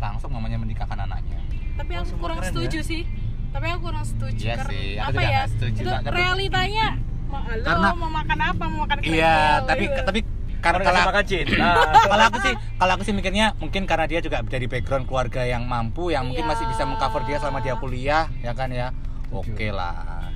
Langsung 0.00 0.32
mamanya 0.32 0.56
menikahkan 0.56 0.96
anaknya. 0.96 1.36
Tapi 1.76 1.92
aku 2.00 2.16
kurang 2.16 2.40
setuju 2.40 2.80
sih. 2.80 3.04
Tapi 3.52 3.64
aku 3.76 3.92
kurang 3.92 4.04
setuju 4.08 4.44
Iya 4.44 4.56
karena 4.60 4.72
sih, 4.72 4.88
apa 5.00 5.20
ya? 5.24 5.42
setuju 5.48 5.80
itu 5.80 5.90
realitanya 6.12 6.86
halo 7.30 7.62
Karena- 7.62 7.92
mau 7.94 8.10
makan 8.10 8.38
apa 8.40 8.64
mau 8.66 8.78
makan 8.82 8.96
iya 9.02 9.36
tapi 9.62 9.84
gitu. 9.86 10.00
tapi 10.02 10.20
karena 10.58 10.82
kalau 10.82 10.98
sama 10.98 11.12
kan 11.12 11.24
cinta. 11.24 11.70
kalau 12.10 12.24
aku 12.26 12.38
sih 12.40 12.54
kalau 12.74 12.92
aku 12.92 13.02
sih 13.02 13.14
mikirnya 13.14 13.46
mungkin 13.56 13.82
karena 13.84 14.04
dia 14.04 14.18
juga 14.18 14.42
dari 14.42 14.66
background 14.66 15.06
keluarga 15.06 15.44
yang 15.44 15.62
mampu 15.64 16.10
yang 16.10 16.24
mungkin 16.24 16.42
Iya. 16.42 16.50
masih 16.50 16.64
bisa 16.66 16.82
mengcover 16.82 17.22
dia 17.24 17.38
selama 17.38 17.60
dia 17.60 17.74
kuliah 17.74 18.26
ya 18.38 18.52
kan 18.52 18.68
ya 18.68 18.90
oke 19.28 19.66
lah 19.70 20.26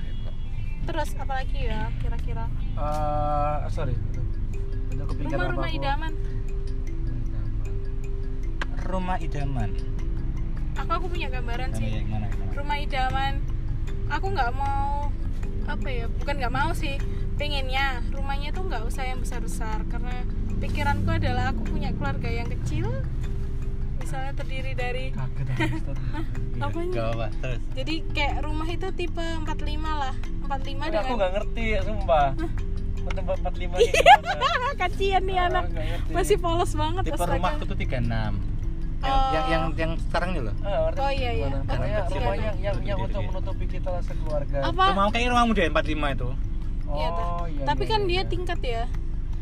terus 0.82 1.10
apalagi 1.14 1.58
ya 1.64 1.90
kira-kira 1.98 2.46
Eh, 2.72 3.56
sorry. 3.68 3.94
Rumah-rumah 4.92 5.38
apa 5.54 5.68
aku? 5.68 5.76
idaman 5.76 6.12
rumah 8.82 9.16
idaman 9.18 9.70
aku 10.74 10.90
aku 10.92 11.06
punya 11.08 11.28
gambaran 11.28 11.68
Nah, 11.68 11.78
sih 11.78 11.90
yang 11.92 12.08
mana, 12.08 12.26
yang 12.26 12.38
mana? 12.40 12.54
rumah 12.54 12.76
idaman 12.76 13.32
aku 14.08 14.26
nggak 14.28 14.50
mau 14.52 15.10
apa 15.64 15.88
ya 15.88 16.06
bukan 16.12 16.34
nggak 16.36 16.52
mau 16.52 16.70
sih 16.72 16.98
pengennya 17.34 18.02
rumahnya 18.10 18.50
tuh 18.50 18.64
nggak 18.64 18.82
usah 18.84 19.04
yang 19.04 19.18
besar 19.18 19.40
besar 19.40 19.82
karena 19.86 20.22
pikiranku 20.58 21.08
adalah 21.08 21.50
aku 21.50 21.66
punya 21.66 21.90
keluarga 21.92 22.28
yang 22.28 22.48
kecil 22.50 22.90
misalnya 23.96 24.32
terdiri 24.34 24.72
dari 24.72 25.06
aku, 26.58 26.78
Gak 26.90 27.06
apa 27.12 27.26
terus 27.38 27.60
jadi 27.72 27.94
kayak 28.08 28.36
rumah 28.42 28.66
itu 28.66 28.86
tipe 28.92 29.18
45 29.18 29.46
lah 29.80 30.14
45 30.44 30.44
Tapi 30.44 30.52
aku 30.52 30.76
dengan 30.84 31.16
nggak 31.16 31.32
ngerti, 31.32 31.64
sumpah. 31.80 32.28
Tempat 33.02 33.36
45 33.42 33.66
nya 33.72 33.92
gimana? 33.98 34.68
kasihan 34.76 35.22
nih 35.24 35.36
Ah, 35.36 35.46
anak. 35.48 35.64
masih 36.08 36.36
polos 36.36 36.70
banget 36.72 37.02
tipe 37.04 37.18
rumahku 37.18 37.64
tuh 37.64 37.74
36 37.74 38.51
yang, 39.02 39.10
Oh. 39.12 39.30
yang 39.30 39.44
yang 39.48 39.62
yang 39.74 39.92
sekarang 40.00 40.30
loh 40.36 40.54
Ah, 40.58 40.86
ngerti 40.86 40.98
Oh, 40.98 41.10
iya, 41.12 41.30
iya. 41.32 41.46
Oh, 41.48 41.60
Pokoknya 41.64 41.98
kecil. 42.00 42.18
rumah 42.18 42.34
yang 42.36 42.56
yang, 42.56 42.76
yang 42.82 42.98
untuk 43.00 43.22
menutupi 43.24 43.64
kita 43.68 43.88
lah 43.90 44.00
sekeluarga. 44.00 44.58
apa 44.62 44.84
rumah 44.88 45.04
kayaknya 45.08 45.30
rumahmu 45.30 45.52
deh 45.52 45.66
45 45.68 45.82
itu 46.12 46.28
Iya, 46.92 47.08
tuh. 47.10 47.24
Oh, 47.26 47.44
iya, 47.46 47.64
tapi 47.64 47.82
iya, 47.82 47.90
kan 47.90 48.00
iya, 48.00 48.06
dia 48.06 48.16
iya. 48.16 48.24
tingkat 48.26 48.60
ya 48.60 48.82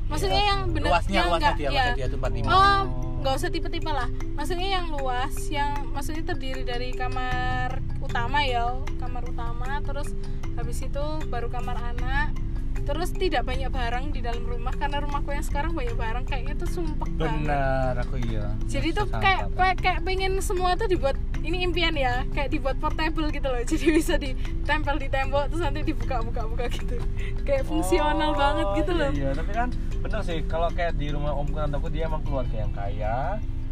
maksudnya 0.07 0.43
yang 0.45 0.61
benar 0.69 0.91
luasnya 0.91 1.15
yang 1.15 1.27
luasnya 1.29 1.39
nggak- 1.47 1.59
dia 1.61 1.71
ya. 1.71 1.85
dia 1.95 2.07
tuh 2.07 2.19
45 2.19 2.49
Oh, 2.49 2.81
nggak 3.21 3.35
usah 3.37 3.49
tipe-tipe 3.49 3.91
lah. 3.91 4.09
Maksudnya 4.33 4.69
yang 4.73 4.87
luas, 4.91 5.35
yang 5.49 5.71
maksudnya 5.89 6.25
terdiri 6.25 6.63
dari 6.65 6.91
kamar 6.91 7.69
utama 8.01 8.43
ya, 8.43 8.67
kamar 8.97 9.23
utama, 9.23 9.79
terus 9.81 10.09
habis 10.53 10.81
itu 10.81 10.99
baru 11.27 11.47
kamar 11.47 11.79
anak, 11.87 12.35
terus 12.85 13.11
tidak 13.15 13.43
banyak 13.47 13.71
barang 13.71 14.05
di 14.11 14.21
dalam 14.25 14.43
rumah 14.45 14.75
karena 14.75 15.03
rumahku 15.05 15.31
yang 15.31 15.45
sekarang 15.45 15.73
banyak 15.77 15.97
barang 15.97 16.25
kayaknya 16.27 16.55
tuh 16.59 16.69
banget. 17.21 17.47
benar 17.47 17.95
aku 18.01 18.17
iya 18.25 18.47
Jadi 18.67 18.89
tuh 18.97 19.07
kayak, 19.11 19.53
kayak 19.55 19.77
kayak 19.83 20.01
pengen 20.07 20.33
semua 20.41 20.75
tuh 20.75 20.89
dibuat 20.89 21.17
ini 21.41 21.65
impian 21.65 21.97
ya, 21.97 22.29
kayak 22.37 22.53
dibuat 22.53 22.77
portable 22.77 23.33
gitu 23.33 23.49
loh. 23.49 23.61
Jadi 23.71 23.87
bisa 23.97 24.15
ditempel 24.21 25.01
di 25.01 25.09
tembok 25.09 25.49
terus 25.49 25.63
nanti 25.65 25.81
dibuka-buka-buka 25.85 26.65
gitu. 26.69 26.97
Kayak 27.49 27.65
fungsional 27.65 28.33
Oh, 28.33 28.37
banget 28.37 28.67
gitu 28.85 28.93
iya, 28.93 29.01
loh. 29.01 29.11
Iya, 29.17 29.31
tapi 29.33 29.53
kan 29.57 29.69
bener 30.01 30.21
sih 30.25 30.39
kalau 30.45 30.69
kayak 30.73 30.97
di 31.01 31.09
rumah 31.13 31.33
om 31.33 31.49
aku 31.49 31.89
dia 31.89 32.09
emang 32.09 32.23
keluarga 32.25 32.57
yang 32.57 32.73
kaya, 32.73 33.17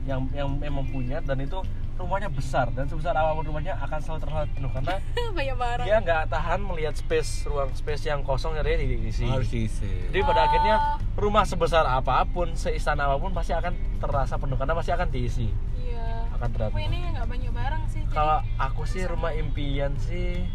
yang 0.08 0.20
yang 0.32 0.48
emang 0.64 0.86
punya 0.88 1.20
dan 1.20 1.40
itu 1.44 1.60
rumahnya 1.98 2.30
besar 2.30 2.70
dan 2.70 2.86
sebesar 2.86 3.10
apa 3.10 3.34
pun 3.34 3.44
rumahnya 3.44 3.74
akan 3.76 3.98
selalu 3.98 4.20
terlihat 4.22 4.48
penuh 4.50 4.70
karena 4.70 4.94
banyak 5.36 5.56
barang. 5.56 5.84
dia 5.84 5.96
nggak 5.98 6.22
tahan 6.28 6.60
melihat 6.60 6.94
space 6.94 7.42
ruang 7.44 7.70
space 7.72 8.02
yang 8.04 8.22
kosong 8.22 8.54
jadi 8.54 8.78
diisi. 8.78 9.26
harus 9.26 9.46
diisi 9.46 9.90
Jadi 10.06 10.22
pada 10.22 10.38
Oh. 10.38 10.46
akhirnya 10.46 10.76
rumah 11.14 11.42
sebesar 11.42 11.82
apa 11.84 12.22
pun, 12.24 12.54
seistana 12.54 13.04
apa 13.04 13.18
pun 13.18 13.30
pasti 13.30 13.50
akan 13.52 13.72
terasa 13.98 14.34
penuh 14.34 14.54
karena 14.54 14.72
pasti 14.72 14.90
akan 14.90 15.08
diisi, 15.08 15.50
Iya. 15.76 16.30
akan 16.32 16.48
terlihat. 16.48 16.70
Aku 16.70 16.78
penuh. 16.78 16.88
ini 16.88 16.98
nggak 17.10 17.26
banyak 17.26 17.50
barang 17.52 17.82
sih. 17.88 18.02
Kalau 18.08 18.38
aku 18.56 18.82
sih 18.84 19.02
rumah 19.04 19.32
impian 19.32 19.92
sih, 19.98 20.46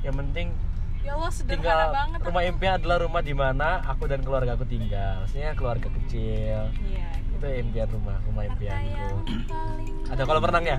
yang 0.00 0.18
penting 0.18 0.50
ya 0.98 1.14
Allah 1.14 1.30
sederhana 1.30 1.54
tinggal 1.54 1.80
banget. 1.88 2.18
rumah 2.20 2.42
impian 2.44 2.72
adalah 2.74 2.98
rumah 3.00 3.22
di 3.22 3.32
mana 3.32 3.80
aku 3.82 4.04
dan 4.04 4.20
keluarga 4.20 4.52
aku 4.52 4.66
tinggal. 4.66 5.22
Maksudnya 5.22 5.54
keluarga 5.54 5.88
kecil. 5.94 6.74
Iya. 6.84 7.08
Itu 7.38 7.46
impian 7.46 7.86
rumah, 7.88 8.18
rumah 8.20 8.42
impianku. 8.44 9.14
Ada 10.08 10.22
kolam 10.22 10.42
renangnya? 10.44 10.76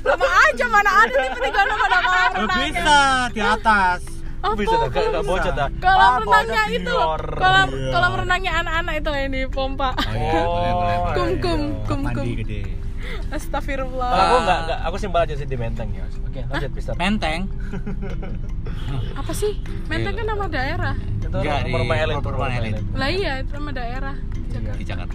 sama 0.00 0.24
aja 0.46 0.66
mana 0.66 0.90
ada 0.98 1.14
tiba-tiba 1.14 1.58
ada 1.58 1.74
pada 1.76 1.98
kolam 2.00 2.16
Oh, 2.26 2.40
renangnya. 2.40 2.64
bisa 2.64 2.98
di 3.30 3.42
atas 3.42 4.00
Apa? 4.38 4.54
Bisa 4.54 4.74
gak, 4.78 5.04
gak 5.10 5.24
bocor 5.24 5.52
dah. 5.52 5.68
Kolam 5.76 6.00
Ah, 6.00 6.16
renangnya 6.18 6.62
itu. 6.70 6.96
Kolam 7.34 7.68
Iya. 7.68 7.90
kolam 7.90 8.12
renangnya 8.16 8.52
anak-anak 8.56 8.94
itu 8.96 9.10
yang 9.12 9.30
di 9.30 9.42
pompa. 9.46 9.90
Oh, 9.92 10.04
boleh. 10.06 10.96
Kum, 11.12 11.30
kum, 11.36 11.60
iya. 11.60 11.84
kum, 11.84 11.98
mandi 12.00 12.14
kum. 12.14 12.26
gede 12.38 12.60
Astagfirullah. 13.34 14.08
Kalau 14.08 14.24
aku 14.24 14.36
enggak, 14.38 14.58
enggak, 14.60 14.78
aku 14.82 14.96
simpel 14.96 15.20
aja 15.22 15.34
sih 15.34 15.46
di 15.46 15.56
Menteng 15.56 15.88
ya. 15.90 16.06
Oke, 16.22 16.40
lanjut 16.44 16.70
Mister. 16.72 16.94
menteng 17.02 17.40
Apa 19.20 19.32
sih? 19.32 19.52
Menteng 19.86 20.14
kan 20.14 20.26
nama 20.26 20.44
daerah. 20.46 20.94
Itu 21.18 21.26
Enggak, 21.32 21.58
rumah, 21.64 21.78
rumah 21.80 21.94
di 21.94 22.02
elit, 22.02 22.16
rumah 22.16 22.32
rumah 22.32 22.50
elit. 22.52 22.74
Lah 22.92 23.08
iya, 23.08 23.32
itu 23.40 23.50
nama 23.52 23.72
daerah. 23.72 24.14
Iya. 24.48 24.72
di 24.72 24.84
Jakarta 24.84 25.12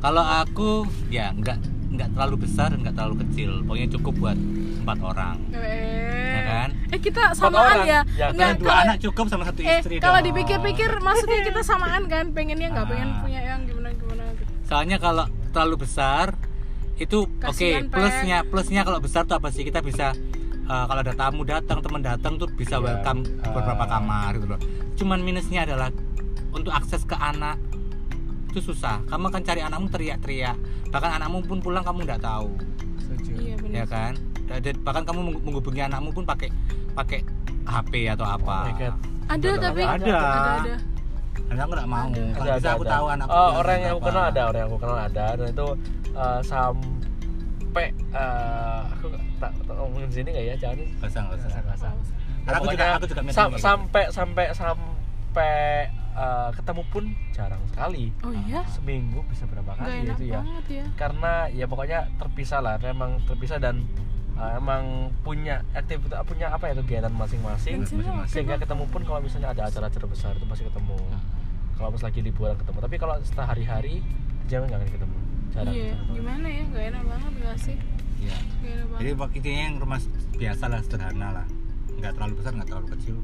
kalau 0.00 0.20
aku 0.20 0.82
ya 1.08 1.30
nggak 1.30 1.56
nggak 1.88 2.08
terlalu 2.10 2.42
besar 2.42 2.74
nggak 2.74 2.90
terlalu 2.92 3.22
kecil 3.22 3.62
pokoknya 3.62 3.88
cukup 3.94 4.14
buat 4.18 4.38
empat 4.82 4.98
orang 5.00 5.36
Eh. 5.48 6.34
Ya 6.34 6.42
kan? 6.44 6.68
Eh 6.90 6.98
kita 6.98 7.22
samaan 7.32 7.86
ya. 7.86 8.02
Ya, 8.12 8.28
Enggak 8.28 8.58
dua 8.58 8.66
kalau- 8.66 8.82
anak 8.84 8.96
cukup 9.00 9.24
sama 9.28 9.46
satu 9.46 9.62
Eh, 9.62 9.78
istri 9.78 9.96
kalau 9.96 10.18
dipikir-pikir 10.18 10.90
maksudnya 10.98 11.40
kita 11.46 11.62
samaan 11.62 12.04
kan, 12.04 12.34
pengennya 12.34 12.68
nggak 12.68 12.86
pengen 12.88 13.08
Ah. 13.08 13.22
punya 13.22 13.40
yang 13.46 13.60
gimana-gimana 13.62 14.22
gitu. 14.34 14.50
soalnya 14.64 14.96
kalau 14.98 15.24
terlalu 15.48 15.76
besar 15.78 16.34
itu 16.96 17.18
oke 17.24 17.42
Kasihan, 17.42 17.84
Peng. 17.84 17.92
plusnya 17.92 18.38
plusnya 18.44 18.82
kalau 18.82 18.98
besar 18.98 19.22
tuh 19.24 19.34
apa 19.34 19.48
sih 19.48 19.62
kita 19.62 19.80
bisa 19.80 20.14
eh, 20.64 20.84
kalau 20.86 21.00
ada 21.00 21.12
tamu 21.12 21.42
datang 21.42 21.78
teman 21.78 22.00
datang 22.00 22.34
tuh 22.34 22.46
bisa 22.48 22.76
Iya. 22.76 22.84
welcome 22.96 23.20
beberapa 23.44 23.82
Ah. 23.82 23.90
kamar 23.90 24.30
gitu 24.34 24.46
loh 24.48 24.60
cuman 24.94 25.18
minusnya 25.20 25.64
adalah 25.64 25.90
untuk 26.50 26.70
akses 26.70 27.02
ke 27.02 27.12
anak 27.12 27.58
itu 28.48 28.62
susah 28.64 29.02
kamu 29.04 29.26
akan 29.28 29.42
cari 29.42 29.60
anakmu 29.60 29.86
teriak-teriak 29.88 30.54
bahkan 30.88 31.18
anakmu 31.18 31.42
pun 31.42 31.58
pulang 31.58 31.82
kamu 31.82 32.04
nggak 32.04 32.22
tahu 32.22 32.54
Setuju. 32.96 33.32
Iya 33.36 33.56
ya 33.74 33.84
kan 33.84 34.14
Dan- 34.44 34.80
bahkan 34.80 35.02
kamu 35.02 35.20
meng- 35.24 35.42
menghubungi 35.42 35.82
anakmu 35.82 36.10
pun 36.10 36.22
pakai 36.22 36.48
pakai 36.94 37.20
HP 37.64 38.06
atau 38.08 38.22
Oh 38.22 38.34
apa 38.34 38.70
God. 38.72 38.94
Ada 39.24 39.50
tapi 39.58 39.82
Ada. 39.82 40.04
ada 40.04 40.14
ada. 40.62 40.74
Dan 41.44 41.56
aku 41.58 41.70
nggak 41.72 41.86
mau 41.86 42.08
kalau 42.08 42.44
Ada, 42.44 42.54
bisa 42.54 42.64
ada, 42.64 42.70
aku 42.72 42.84
ada. 42.84 42.92
tahu 42.92 43.04
anakku 43.06 43.32
Oh, 43.32 43.50
orang 43.58 43.78
yang 43.78 43.90
aku 43.90 44.00
apa. 44.00 44.08
kenal 44.08 44.24
ada, 44.24 44.42
orang 44.44 44.60
yang 44.60 44.68
aku 44.68 44.78
kenal 44.78 44.98
ada 44.98 45.24
dan 45.34 45.46
itu 45.46 45.68
eh, 46.14 46.40
sampai 46.42 47.86
eh, 48.10 48.80
aku 48.90 49.06
tak 49.36 49.50
ngomongin 49.68 50.10
sini 50.10 50.28
nggak 50.30 50.44
ya? 50.46 50.54
Jangan 50.56 50.78
usah, 51.00 51.20
nggak 51.22 51.38
usah. 51.76 51.92
Karena 52.44 52.56
aku 52.56 52.66
juga 52.70 52.86
aku 52.94 53.06
juga 53.06 53.20
sam- 53.30 53.52
gitu. 53.52 53.60
sampai 53.60 54.04
sampai 54.10 54.46
sampai 54.52 55.52
eh, 56.14 56.48
ketemu 56.54 56.82
pun 56.88 57.04
jarang 57.30 57.62
sekali. 57.66 58.04
Oh 58.20 58.32
iya? 58.32 58.62
Seminggu 58.66 59.20
bisa 59.26 59.44
berapa 59.44 59.74
kali 59.74 60.06
enak 60.06 60.16
itu 60.16 60.24
ya? 60.28 60.40
banget 60.40 60.64
ya. 60.70 60.84
Karena 60.94 61.32
ya 61.50 61.66
pokoknya 61.66 62.00
terpisah 62.16 62.60
lah, 62.60 62.76
memang 62.78 63.18
terpisah 63.24 63.58
dan 63.58 63.84
eh, 64.34 64.52
emang 64.54 64.82
punya 65.20 65.62
aktivitas 65.72 66.20
punya 66.24 66.46
apa 66.48 66.68
ya 66.68 66.74
kegiatan 66.76 67.10
masing-masing. 67.10 67.86
Sehingga 68.26 68.56
ketemu 68.56 68.84
pun 68.88 69.02
kalau 69.02 69.20
misalnya 69.20 69.50
ada 69.50 69.66
acara-acara 69.66 70.06
besar 70.06 70.32
itu 70.32 70.44
pasti 70.44 70.64
ketemu. 70.64 70.96
Kalau 71.74 71.88
pas 71.90 72.02
lagi 72.02 72.20
liburan 72.20 72.54
ketemu. 72.54 72.78
Tapi 72.80 72.96
kalau 72.96 73.14
setelah 73.20 73.46
hari-hari 73.48 74.02
jangan 74.46 74.68
nggak 74.68 74.80
akan 74.80 74.90
ketemu. 74.92 75.16
Jarang. 75.50 75.70
Iya, 75.70 75.92
gimana 76.10 76.46
ya? 76.48 76.62
Gak 76.66 76.84
enak 76.88 77.02
banget 77.04 77.32
gak 77.40 77.58
sih? 77.60 77.76
Iya. 78.18 78.36
Gak 78.60 78.72
enak 78.72 78.86
Jadi 78.90 79.02
banget. 79.04 79.22
waktu 79.22 79.34
intinya 79.36 79.62
yang 79.62 79.76
rumah 79.78 80.00
biasa 80.34 80.64
lah 80.66 80.80
sederhana 80.80 81.28
lah 81.32 81.46
nggak 81.94 82.12
terlalu 82.12 82.34
besar 82.34 82.52
nggak 82.52 82.68
terlalu 82.68 82.86
kecil 82.90 83.16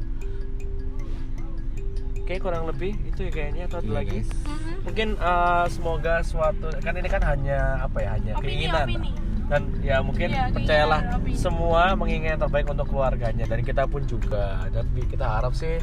Oke 2.21 2.39
kurang 2.39 2.65
lebih 2.65 2.95
itu 3.03 3.27
ya 3.27 3.33
kayaknya 3.33 3.63
atau 3.67 3.79
ada 3.79 3.85
Iya, 3.85 3.97
lagi. 3.97 4.19
guys. 4.23 4.31
Mhm. 4.47 4.75
Mungkin 4.81 5.09
eh, 5.19 5.65
semoga 5.67 6.15
suatu 6.23 6.67
kan 6.79 6.95
ini 6.95 7.09
kan 7.09 7.23
hanya 7.25 7.59
apa 7.83 7.99
ya 7.99 8.11
hanya 8.15 8.33
Opini, 8.39 8.47
keinginan 8.47 8.87
opini. 8.87 9.11
Dan 9.51 9.67
ya 9.83 9.99
mungkin 9.99 10.31
keinginan 10.31 10.55
percayalah 10.55 11.01
opini. 11.19 11.35
semua 11.35 11.83
menginginkan 11.99 12.39
yang 12.39 12.43
terbaik 12.47 12.67
untuk 12.71 12.87
keluarganya. 12.87 13.45
Dan 13.51 13.67
kita 13.67 13.83
pun 13.91 14.07
juga. 14.07 14.63
Dan 14.71 14.87
kita 14.95 15.27
harap 15.27 15.53
sih 15.59 15.83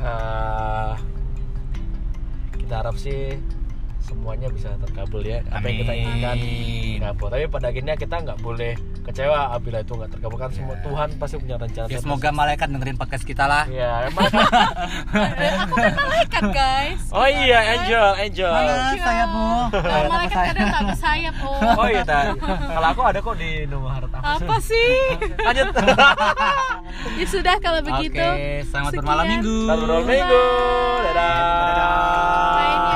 eh, 0.00 0.92
kita 2.56 2.74
harap 2.80 2.96
sih 2.96 3.36
semuanya 4.00 4.48
bisa 4.48 4.72
terkabul 4.80 5.20
ya. 5.20 5.44
Apa 5.52 5.68
yang 5.68 5.78
kita 5.84 5.92
inginkan 5.92 6.36
terkabul. 6.40 7.28
Tapi 7.28 7.44
pada 7.52 7.66
akhirnya 7.68 7.94
kita 8.00 8.16
nggak 8.24 8.40
boleh 8.40 8.74
kecewa 9.02 9.50
apabila 9.50 9.78
itu 9.78 9.92
nggak 9.92 10.10
terkabul 10.10 10.38
kan 10.38 10.50
semua. 10.50 10.78
Tuhan 10.78 11.08
pasti 11.18 11.34
punya 11.36 11.56
rencana 11.56 11.86
ya 11.86 11.98
semoga 11.98 12.28
malaikat 12.30 12.66
dengerin 12.68 12.94
podcast 12.94 13.24
kita 13.24 13.44
lah 13.44 13.66
ya 13.66 14.06
emang 14.06 14.30
aku 15.58 15.74
kan 15.74 15.92
malaikat 15.92 16.42
guys. 16.50 17.02
oh 17.10 17.26
iya 17.26 17.58
angel 17.72 18.06
angel 18.16 18.46
Mana 18.48 18.72
Angel. 18.72 19.02
sayapmu? 19.02 19.42
Oh, 19.42 19.66
apa 19.74 20.06
malaikat 20.08 20.32
sayap? 20.32 20.48
kadang 20.48 20.68
tak 20.68 20.82
bersayap 20.86 21.34
oh. 21.42 21.58
oh 21.80 21.86
iya 21.88 22.02
Ta. 22.02 22.20
kalau 22.68 22.88
aku 22.88 23.02
ada 23.02 23.18
kok 23.18 23.34
di 23.36 23.50
nomor 23.66 23.90
harta 23.90 24.16
aku 24.16 24.44
Apa 24.44 24.56
sih? 24.60 24.92
lanjut 25.46 25.66
ya 27.12 27.26
sudah 27.26 27.54
kalau 27.58 27.80
begitu. 27.82 28.22
Oke, 28.22 28.62
selamat 28.64 28.86
Sekian. 28.88 29.00
bermalam 29.02 29.24
minggu. 29.26 29.56
Selamat 29.64 29.80
bermalam 29.82 30.06
minggu 30.06 30.42
dadah 31.02 31.34
Dadah. 31.42 32.91